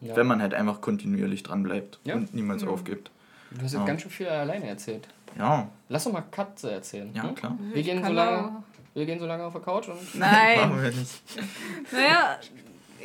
Ja. 0.00 0.16
Wenn 0.16 0.26
man 0.26 0.40
halt 0.40 0.54
einfach 0.54 0.80
kontinuierlich 0.80 1.42
dran 1.42 1.62
bleibt 1.62 1.98
Ja. 2.04 2.14
und 2.14 2.34
niemals 2.34 2.62
Mhm. 2.62 2.68
aufgibt. 2.70 3.10
Du 3.50 3.56
hast 3.56 3.72
jetzt 3.72 3.80
Ja. 3.80 3.84
ganz 3.86 4.02
schön 4.02 4.10
viel 4.10 4.28
alleine 4.28 4.66
erzählt. 4.68 5.08
Ja, 5.38 5.68
Lass 5.88 6.04
doch 6.04 6.12
mal 6.12 6.22
Katze 6.30 6.70
erzählen. 6.72 7.10
ja, 7.14 7.22
hm? 7.24 7.34
klar. 7.34 7.58
Wir 7.72 7.82
gehen, 7.82 8.04
so 8.04 8.12
lange, 8.12 8.62
wir 8.94 9.06
gehen 9.06 9.18
so 9.20 9.26
lange 9.26 9.44
auf 9.44 9.52
der 9.52 9.62
Couch 9.62 9.88
und 9.88 10.14
Nein! 10.14 10.58
Machen 10.60 10.82
wir 10.82 10.90
nicht. 10.90 11.22
Naja, 11.92 12.38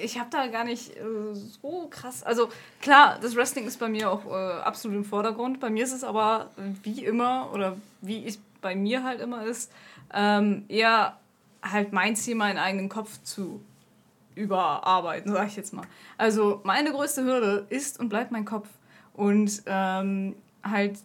ich 0.01 0.17
habe 0.19 0.30
da 0.32 0.47
gar 0.47 0.63
nicht 0.63 0.95
äh, 0.97 1.01
so 1.34 1.88
krass. 1.89 2.23
Also 2.23 2.49
klar, 2.82 3.17
das 3.21 3.36
Wrestling 3.36 3.65
ist 3.65 3.80
bei 3.80 3.89
mir 3.89 4.10
auch 4.12 4.25
äh, 4.25 4.62
absolut 4.62 4.97
im 4.97 5.06
Vordergrund. 5.06 5.60
Bei 5.60 5.69
mir 5.69 5.84
ist 5.84 5.93
es 5.93 6.04
aber 6.04 6.49
äh, 6.58 6.62
wie 6.84 7.06
immer 7.06 7.49
oder 7.54 7.78
wie 8.01 8.25
es 8.25 8.39
bei 8.62 8.75
mir 8.75 9.04
halt 9.04 9.21
immer 9.21 9.45
ist, 9.45 9.71
ähm, 10.13 10.65
eher 10.69 11.17
halt 11.62 11.93
mein 11.93 12.15
Ziel, 12.15 12.36
meinen 12.36 12.58
eigenen 12.58 12.89
Kopf 12.89 13.21
zu 13.23 13.62
überarbeiten, 14.36 15.32
sag 15.32 15.48
ich 15.48 15.56
jetzt 15.56 15.74
mal. 15.74 15.86
Also 16.17 16.62
meine 16.63 16.91
größte 16.91 17.24
Hürde 17.24 17.65
ist 17.69 18.00
und 18.00 18.10
bleibt 18.10 18.32
mein 18.32 18.45
Kopf. 18.45 18.69
Und 19.13 19.63
ähm, 19.65 20.36
halt 20.63 21.00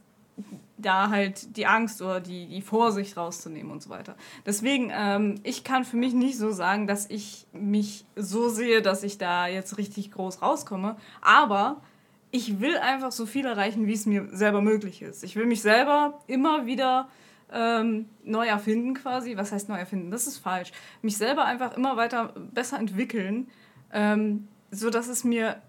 da 0.79 1.11
halt 1.11 1.57
die 1.57 1.67
Angst 1.67 2.01
oder 2.03 2.21
die, 2.21 2.47
die 2.47 2.63
Vorsicht 2.63 3.17
rauszunehmen 3.17 3.71
und 3.71 3.83
so 3.83 3.91
weiter. 3.91 4.17
Deswegen, 4.47 4.91
ähm, 4.93 5.37
ich 5.43 5.65
kann 5.65 5.85
für 5.85 5.97
mich 5.97 6.15
nicht 6.15 6.39
so 6.39 6.51
sagen, 6.53 6.87
dass 6.87 7.09
ich 7.11 7.47
mich 7.53 8.05
so 8.17 8.49
sehe, 8.49 8.83
dass 8.83 9.03
ich 9.03 9.19
da 9.19 9.47
jetzt 9.47 9.79
richtig 9.79 10.11
groß 10.13 10.43
rauskomme. 10.43 10.97
Aber 11.21 11.83
ich 12.31 12.61
will 12.61 12.79
einfach 12.79 13.13
so 13.13 13.27
viel 13.27 13.45
erreichen, 13.47 13.87
wie 13.87 13.93
es 13.93 14.07
mir 14.07 14.29
selber 14.33 14.63
möglich 14.63 15.03
ist. 15.03 15.25
Ich 15.25 15.37
will 15.37 15.47
mich 15.47 15.63
selber 15.63 16.21
immer 16.27 16.67
wieder 16.67 17.09
ähm, 17.53 18.09
neu 18.25 18.47
erfinden 18.47 18.95
quasi. 18.95 19.37
Was 19.37 19.53
heißt 19.53 19.69
neu 19.69 19.79
erfinden? 19.79 20.11
Das 20.11 20.27
ist 20.27 20.39
falsch. 20.39 20.73
Mich 21.03 21.17
selber 21.17 21.45
einfach 21.45 21.77
immer 21.77 21.97
weiter 21.97 22.35
besser 22.53 22.79
entwickeln, 22.79 23.49
ähm, 23.93 24.49
so 24.71 24.91
dass 24.91 25.09
es 25.09 25.25
mir 25.25 25.61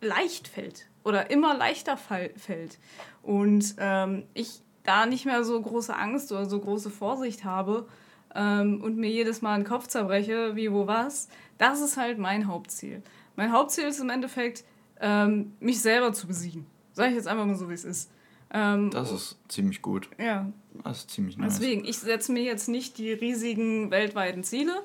leicht 0.00 0.48
fällt 0.48 0.86
oder 1.04 1.30
immer 1.30 1.54
leichter 1.56 1.96
fall 1.96 2.30
fällt. 2.36 2.78
Und 3.22 3.74
ähm, 3.78 4.24
ich 4.34 4.60
da 4.84 5.06
nicht 5.06 5.26
mehr 5.26 5.44
so 5.44 5.60
große 5.60 5.94
Angst 5.94 6.32
oder 6.32 6.46
so 6.46 6.60
große 6.60 6.90
Vorsicht 6.90 7.44
habe 7.44 7.88
ähm, 8.34 8.80
und 8.82 8.96
mir 8.96 9.10
jedes 9.10 9.42
Mal 9.42 9.58
den 9.58 9.66
Kopf 9.66 9.88
zerbreche, 9.88 10.56
wie, 10.56 10.72
wo, 10.72 10.86
was. 10.86 11.28
Das 11.58 11.80
ist 11.80 11.96
halt 11.96 12.18
mein 12.18 12.46
Hauptziel. 12.46 13.02
Mein 13.34 13.52
Hauptziel 13.52 13.84
ist 13.84 14.00
im 14.00 14.10
Endeffekt, 14.10 14.64
ähm, 15.00 15.52
mich 15.60 15.80
selber 15.80 16.12
zu 16.12 16.26
besiegen. 16.26 16.66
Sag 16.92 17.10
ich 17.10 17.16
jetzt 17.16 17.28
einfach 17.28 17.44
mal 17.44 17.56
so, 17.56 17.68
wie 17.68 17.74
es 17.74 17.84
ist. 17.84 18.10
Ähm, 18.50 18.90
Das 18.90 19.10
ist 19.12 19.36
ziemlich 19.48 19.82
gut. 19.82 20.08
ja, 20.18 20.50
Das 20.84 20.98
ist 20.98 21.10
ziemlich 21.10 21.36
nice. 21.36 21.58
Deswegen, 21.58 21.84
ich 21.84 21.98
setze 21.98 22.32
mir 22.32 22.42
jetzt 22.42 22.68
nicht 22.68 22.98
die 22.98 23.12
riesigen 23.12 23.90
weltweiten 23.90 24.44
Ziele, 24.44 24.82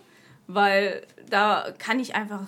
weil 0.48 1.06
da 1.30 1.66
kann 1.78 2.00
ich 2.00 2.16
einfach, 2.16 2.48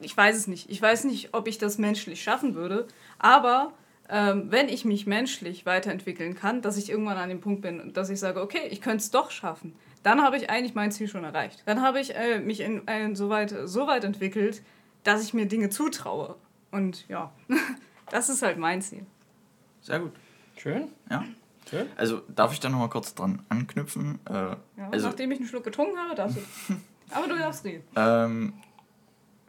ich 0.00 0.16
weiß 0.16 0.36
es 0.36 0.46
nicht. 0.46 0.70
Ich 0.70 0.80
weiß 0.80 1.04
nicht, 1.04 1.34
ob 1.34 1.48
ich 1.48 1.58
das 1.58 1.78
menschlich 1.78 2.22
schaffen 2.22 2.54
würde, 2.54 2.86
aber 3.18 3.72
ähm, 4.08 4.50
wenn 4.50 4.68
ich 4.68 4.84
mich 4.84 5.06
menschlich 5.06 5.66
weiterentwickeln 5.66 6.34
kann, 6.34 6.62
dass 6.62 6.76
ich 6.76 6.90
irgendwann 6.90 7.16
an 7.16 7.28
dem 7.30 7.40
Punkt 7.40 7.62
bin, 7.62 7.92
dass 7.92 8.10
ich 8.10 8.20
sage, 8.20 8.40
okay, 8.42 8.68
ich 8.70 8.80
könnte 8.80 8.98
es 8.98 9.10
doch 9.10 9.30
schaffen, 9.30 9.74
dann 10.02 10.22
habe 10.22 10.36
ich 10.36 10.50
eigentlich 10.50 10.74
mein 10.74 10.92
Ziel 10.92 11.08
schon 11.08 11.24
erreicht. 11.24 11.62
Dann 11.66 11.80
habe 11.80 11.98
ich 12.00 12.14
äh, 12.14 12.38
mich 12.38 12.60
in, 12.60 12.86
äh, 12.86 13.14
so, 13.14 13.30
weit, 13.30 13.54
so 13.64 13.86
weit 13.86 14.04
entwickelt, 14.04 14.62
dass 15.02 15.22
ich 15.24 15.32
mir 15.32 15.46
Dinge 15.46 15.70
zutraue. 15.70 16.36
Und 16.70 17.08
ja, 17.08 17.32
das 18.10 18.28
ist 18.28 18.42
halt 18.42 18.58
mein 18.58 18.82
Ziel. 18.82 19.06
Sehr 19.80 20.00
gut. 20.00 20.12
Schön. 20.56 20.88
Ja. 21.10 21.24
Schön. 21.68 21.86
Also 21.96 22.20
darf 22.28 22.52
ich 22.52 22.60
da 22.60 22.68
nochmal 22.68 22.90
kurz 22.90 23.14
dran 23.14 23.42
anknüpfen? 23.48 24.18
Äh, 24.28 24.32
Ja, 24.32 24.56
also 24.90 25.08
nachdem 25.08 25.32
ich 25.32 25.38
einen 25.38 25.48
Schluck 25.48 25.64
getrunken 25.64 25.96
habe, 25.98 26.14
darfst 26.14 26.36
du. 26.36 26.74
Aber 27.10 27.26
du 27.28 27.38
darfst 27.38 27.64
reden. 27.64 27.84
Ähm, 27.96 28.52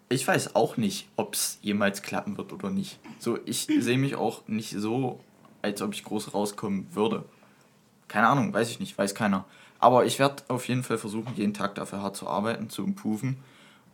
ich 0.10 0.26
weiß 0.28 0.56
auch 0.56 0.78
nicht, 0.78 1.10
ob 1.18 1.34
es 1.34 1.60
jemals 1.62 2.02
klappen 2.02 2.38
wird 2.38 2.54
oder 2.54 2.70
nicht. 2.70 3.00
So, 3.20 3.38
ich 3.46 3.66
sehe 3.66 3.98
mich 3.98 4.16
auch 4.16 4.48
nicht 4.48 4.72
so, 4.72 5.20
als 5.62 5.82
ob 5.82 5.94
ich 5.94 6.04
groß 6.04 6.34
rauskommen 6.34 6.88
würde. 6.96 7.26
Keine 8.08 8.28
Ahnung, 8.28 8.54
weiß 8.54 8.70
ich 8.70 8.80
nicht, 8.80 8.98
weiß 8.98 9.16
keiner. 9.16 9.46
Aber 9.80 10.06
ich 10.06 10.20
werde 10.20 10.44
auf 10.48 10.68
jeden 10.68 10.84
Fall 10.84 10.98
versuchen, 10.98 11.34
jeden 11.36 11.54
Tag 11.54 11.76
dafür 11.76 12.02
hart 12.02 12.16
zu 12.16 12.28
arbeiten, 12.28 12.70
zu 12.70 12.84
improven 12.84 13.38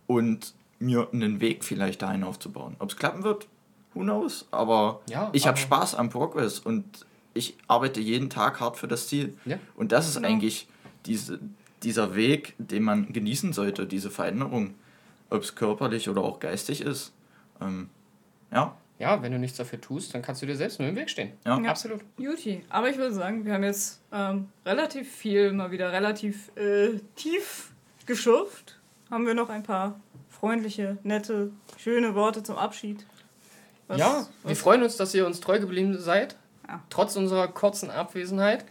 und 0.06 0.54
mir 0.80 1.08
einen 1.12 1.40
Weg 1.42 1.64
vielleicht 1.64 2.02
dahin 2.02 2.24
aufzubauen. 2.24 2.76
Ob 2.80 2.90
es 2.92 2.98
klappen 2.98 3.24
wird, 3.24 3.48
who 3.94 4.02
knows. 4.02 4.48
Aber 4.52 5.02
Ja, 5.10 5.30
ich 5.34 5.48
habe 5.48 5.58
Spaß 5.58 5.96
am 5.96 6.10
Progress 6.10 6.60
und 6.60 7.06
ich 7.34 7.58
arbeite 7.68 8.00
jeden 8.02 8.30
Tag 8.30 8.60
hart 8.60 8.78
für 8.78 8.88
das 8.88 9.08
Ziel. 9.08 9.38
Ja. 9.46 9.58
Und 9.76 9.92
das 9.92 10.08
ist 10.08 10.16
Genau. 10.16 10.28
eigentlich 10.30 10.68
diese, 11.06 11.40
dieser 11.84 12.16
Weg, 12.16 12.54
den 12.58 12.84
man 12.84 13.12
genießen 13.14 13.54
sollte, 13.54 13.86
diese 13.88 14.12
Veränderung, 14.12 14.76
ob 15.30 15.42
es 15.44 15.56
körperlich 15.56 16.10
oder 16.10 16.22
auch 16.24 16.40
geistig 16.40 16.82
ist. 16.82 17.14
Ähm, 17.62 17.90
ja, 18.52 18.76
Ja, 19.00 19.22
wenn 19.24 19.32
du 19.32 19.40
nichts 19.40 19.58
dafür 19.58 19.80
tust, 19.82 20.14
dann 20.14 20.22
kannst 20.22 20.42
du 20.42 20.46
dir 20.46 20.56
selbst 20.56 20.80
nur 20.80 20.90
im 20.90 20.96
Weg 20.96 21.10
stehen. 21.10 21.32
ja. 21.46 21.58
Ja. 21.60 21.70
Absolut. 21.70 22.02
Juti, 22.18 22.64
aber 22.70 22.90
ich 22.90 22.98
würde 22.98 23.14
sagen, 23.14 23.46
wir 23.46 23.54
haben 23.54 23.64
jetzt 23.64 24.02
ähm, 24.12 24.50
relativ 24.66 25.10
viel, 25.12 25.54
mal 25.54 25.72
wieder 25.72 25.92
relativ 25.92 26.52
äh, 26.58 27.00
tief 27.16 27.72
geschürft. 28.06 28.78
Haben 29.10 29.26
wir 29.26 29.34
noch 29.34 29.50
ein 29.50 29.64
paar 29.64 30.00
freundliche, 30.30 30.98
nette, 31.04 31.52
schöne 31.78 32.14
Worte 32.16 32.44
zum 32.44 32.58
Abschied? 32.58 33.06
Was- 33.88 33.98
ja, 34.00 34.26
wir 34.44 34.52
was- 34.52 34.60
freuen 34.60 34.84
uns, 34.84 34.98
dass 34.98 35.14
ihr 35.14 35.26
uns 35.26 35.40
treu 35.40 35.60
geblieben 35.60 35.98
seid, 36.00 36.36
Ja. 36.68 36.82
trotz 36.90 37.16
unserer 37.16 37.48
kurzen 37.48 37.90
Abwesenheit. 37.90 38.66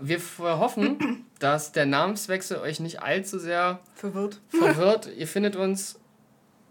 Wir 0.00 0.20
hoffen, 0.40 1.26
dass 1.38 1.72
der 1.72 1.86
Namenswechsel 1.86 2.58
euch 2.58 2.80
nicht 2.80 3.02
allzu 3.02 3.38
sehr 3.38 3.80
verwirrt. 3.94 4.40
verwirrt. 4.48 5.08
ihr 5.16 5.26
findet 5.26 5.56
uns 5.56 5.98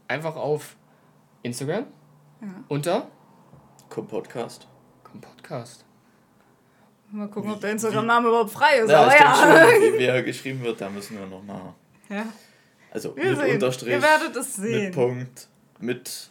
einfach 0.08 0.36
auf 0.36 0.76
Instagram 1.44 1.86
Ja. 2.42 2.48
unter 2.68 3.08
Podcast. 3.90 4.68
Podcast. 5.22 5.84
Mal 7.10 7.28
gucken, 7.30 7.52
ob 7.52 7.62
der 7.62 7.72
Instagram-Name 7.72 8.28
überhaupt 8.28 8.52
frei 8.52 8.80
ist. 8.80 8.90
Ja, 8.92 9.04
aber 9.04 9.16
ja. 9.16 9.34
schon, 9.36 9.82
wie 9.94 10.00
wer 10.00 10.22
geschrieben 10.24 10.62
wird, 10.62 10.80
da 10.82 10.90
müssen 10.90 11.18
wir 11.18 11.26
nochmal. 11.26 11.74
ja. 12.10 12.26
Also 12.92 13.16
Wir 13.16 13.32
mit 13.32 13.40
sehen. 13.40 13.54
Unterstrich, 13.56 13.90
Ihr 13.90 14.02
werdet 14.02 14.36
es 14.36 14.58
mit 14.58 14.68
sehen. 14.70 14.94
Punkt, 14.94 15.48
mit 15.80 16.30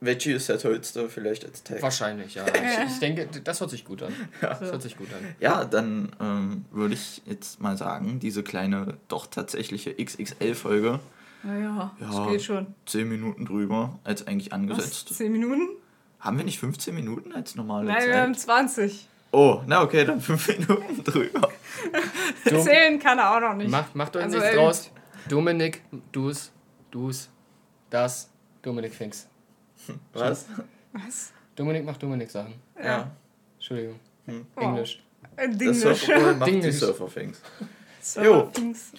Veggie 0.00 0.32
ist 0.32 0.48
der 0.48 0.58
tollste, 0.58 1.08
vielleicht 1.08 1.44
als 1.44 1.62
Tag. 1.62 1.80
Wahrscheinlich, 1.82 2.34
ja. 2.34 2.44
Ich, 2.86 2.92
ich 2.92 2.98
denke, 3.00 3.28
das 3.42 3.60
hört 3.60 3.70
sich 3.70 3.84
gut 3.84 4.02
an. 4.02 4.12
Das 4.40 4.58
So. 4.58 4.66
hört 4.66 4.82
sich 4.82 4.96
gut 4.96 5.08
an. 5.12 5.34
Ja, 5.40 5.64
dann 5.64 6.10
ähm, 6.20 6.64
würde 6.70 6.94
ich 6.94 7.22
jetzt 7.24 7.60
mal 7.60 7.76
sagen, 7.78 8.20
diese 8.20 8.42
kleine, 8.42 8.98
doch 9.08 9.26
tatsächliche 9.26 9.94
XXL-Folge, 9.94 11.00
Naja, 11.42 11.94
Ja. 12.00 12.06
das 12.06 12.28
geht 12.28 12.42
schon. 12.42 12.66
10 12.86 13.08
Minuten 13.08 13.46
drüber 13.46 13.98
als 14.04 14.26
eigentlich 14.26 14.48
Was? 14.48 14.52
angesetzt. 14.54 15.14
Zehn 15.14 15.32
Minuten? 15.32 15.68
Haben 16.20 16.38
wir 16.38 16.44
nicht 16.44 16.58
15 16.58 16.94
Minuten 16.94 17.32
als 17.32 17.54
normale 17.54 17.86
Nein, 17.86 18.00
Zeit? 18.00 18.08
wir 18.08 18.20
haben 18.20 18.34
20. 18.34 19.08
Oh, 19.32 19.60
na 19.66 19.82
okay, 19.82 20.04
dann 20.04 20.20
5 20.20 20.48
Minuten 20.58 21.04
drüber. 21.04 21.50
Zählen 22.44 22.98
kann 22.98 23.18
er 23.18 23.34
auch 23.36 23.40
noch 23.40 23.54
nicht. 23.54 23.70
macht, 23.70 23.94
macht 23.94 24.14
euch 24.16 24.24
Also, 24.24 24.38
nichts 24.38 24.54
draus. 24.54 24.90
Dominik, 25.28 25.82
du's, 26.12 26.52
du's, 26.90 27.28
das, 27.90 28.30
Dominik 28.62 28.94
Finks. 28.94 29.28
Was? 30.12 30.46
Was? 30.92 31.32
Dominik 31.54 31.84
macht 31.84 32.02
Dominik 32.02 32.30
Sachen. 32.30 32.54
Ja. 32.82 33.10
Entschuldigung. 33.56 33.98
Wow. 34.26 34.64
Englisch. 34.64 35.02
Ein 35.36 35.50
Das 35.50 35.58
Dinglish. 35.58 35.80
Surferboy 35.82 36.34
macht 36.34 36.48
die 36.48 36.52
Dinglish. 36.52 36.76
Surferfings. 36.76 37.40
So, 38.00 38.42
Dings. 38.56 38.92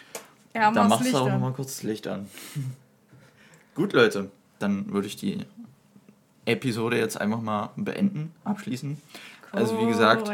Ja, 0.54 0.72
Dann 0.72 0.88
mach's 0.90 1.02
machst 1.02 1.14
du 1.14 1.18
auch 1.18 1.30
nochmal 1.30 1.54
kurz 1.54 1.76
das 1.76 1.84
Licht 1.84 2.08
an. 2.08 2.28
Gut, 3.76 3.94
Leute, 3.94 4.32
dann 4.60 4.92
würde 4.92 5.08
ich 5.08 5.16
die 5.16 5.46
Episode 6.46 6.98
jetzt 6.98 7.20
einfach 7.20 7.42
mal 7.42 7.70
beenden, 7.76 8.34
abschließen. 8.44 9.00
Also 9.52 9.80
wie 9.80 9.86
gesagt, 9.86 10.32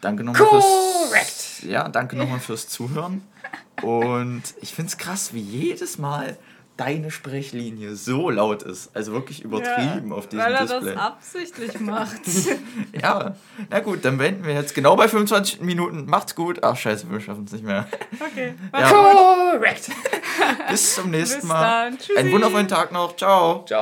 danke 0.00 0.24
nochmal 0.24 0.46
fürs, 0.46 0.64
Correct. 0.64 1.62
ja, 1.64 1.88
danke 1.88 2.16
nochmal 2.16 2.40
fürs 2.40 2.68
Zuhören. 2.68 3.22
Und 3.82 4.42
ich 4.60 4.74
finde 4.74 4.90
es 4.90 4.98
krass, 4.98 5.32
wie 5.32 5.40
jedes 5.40 5.98
Mal 5.98 6.36
deine 6.80 7.10
Sprechlinie 7.10 7.94
so 7.94 8.30
laut 8.30 8.62
ist. 8.62 8.90
Also 8.96 9.12
wirklich 9.12 9.42
übertrieben 9.44 10.08
Ja, 10.08 10.14
auf 10.14 10.28
diesem 10.28 10.44
Weil 10.44 10.54
er 10.54 10.60
Display. 10.66 10.94
das 10.94 10.96
absichtlich 11.02 11.80
macht. 11.80 12.20
Ja, 13.00 13.34
na 13.68 13.80
gut, 13.80 14.02
dann 14.04 14.16
beenden 14.16 14.44
wir 14.46 14.54
jetzt 14.54 14.74
genau 14.74 14.96
bei 14.96 15.06
25 15.06 15.60
Minuten. 15.60 16.06
Macht's 16.06 16.34
gut. 16.34 16.62
Ach 16.64 16.76
scheiße, 16.76 17.10
wir 17.10 17.20
schaffen 17.20 17.44
es 17.44 17.52
nicht 17.52 17.64
mehr. 17.64 17.86
Okay. 18.18 18.54
Ja. 18.72 18.88
Correct. 18.90 19.90
Bis 20.70 20.94
zum 20.94 21.10
nächsten 21.10 21.40
Bis 21.40 21.48
Mal. 21.48 21.90
dann. 21.90 21.98
Tschüssi. 21.98 22.18
Einen 22.18 22.32
wundervollen 22.32 22.68
Tag 22.68 22.92
noch. 22.92 23.14
Ciao. 23.16 23.64
Ciao. 23.66 23.78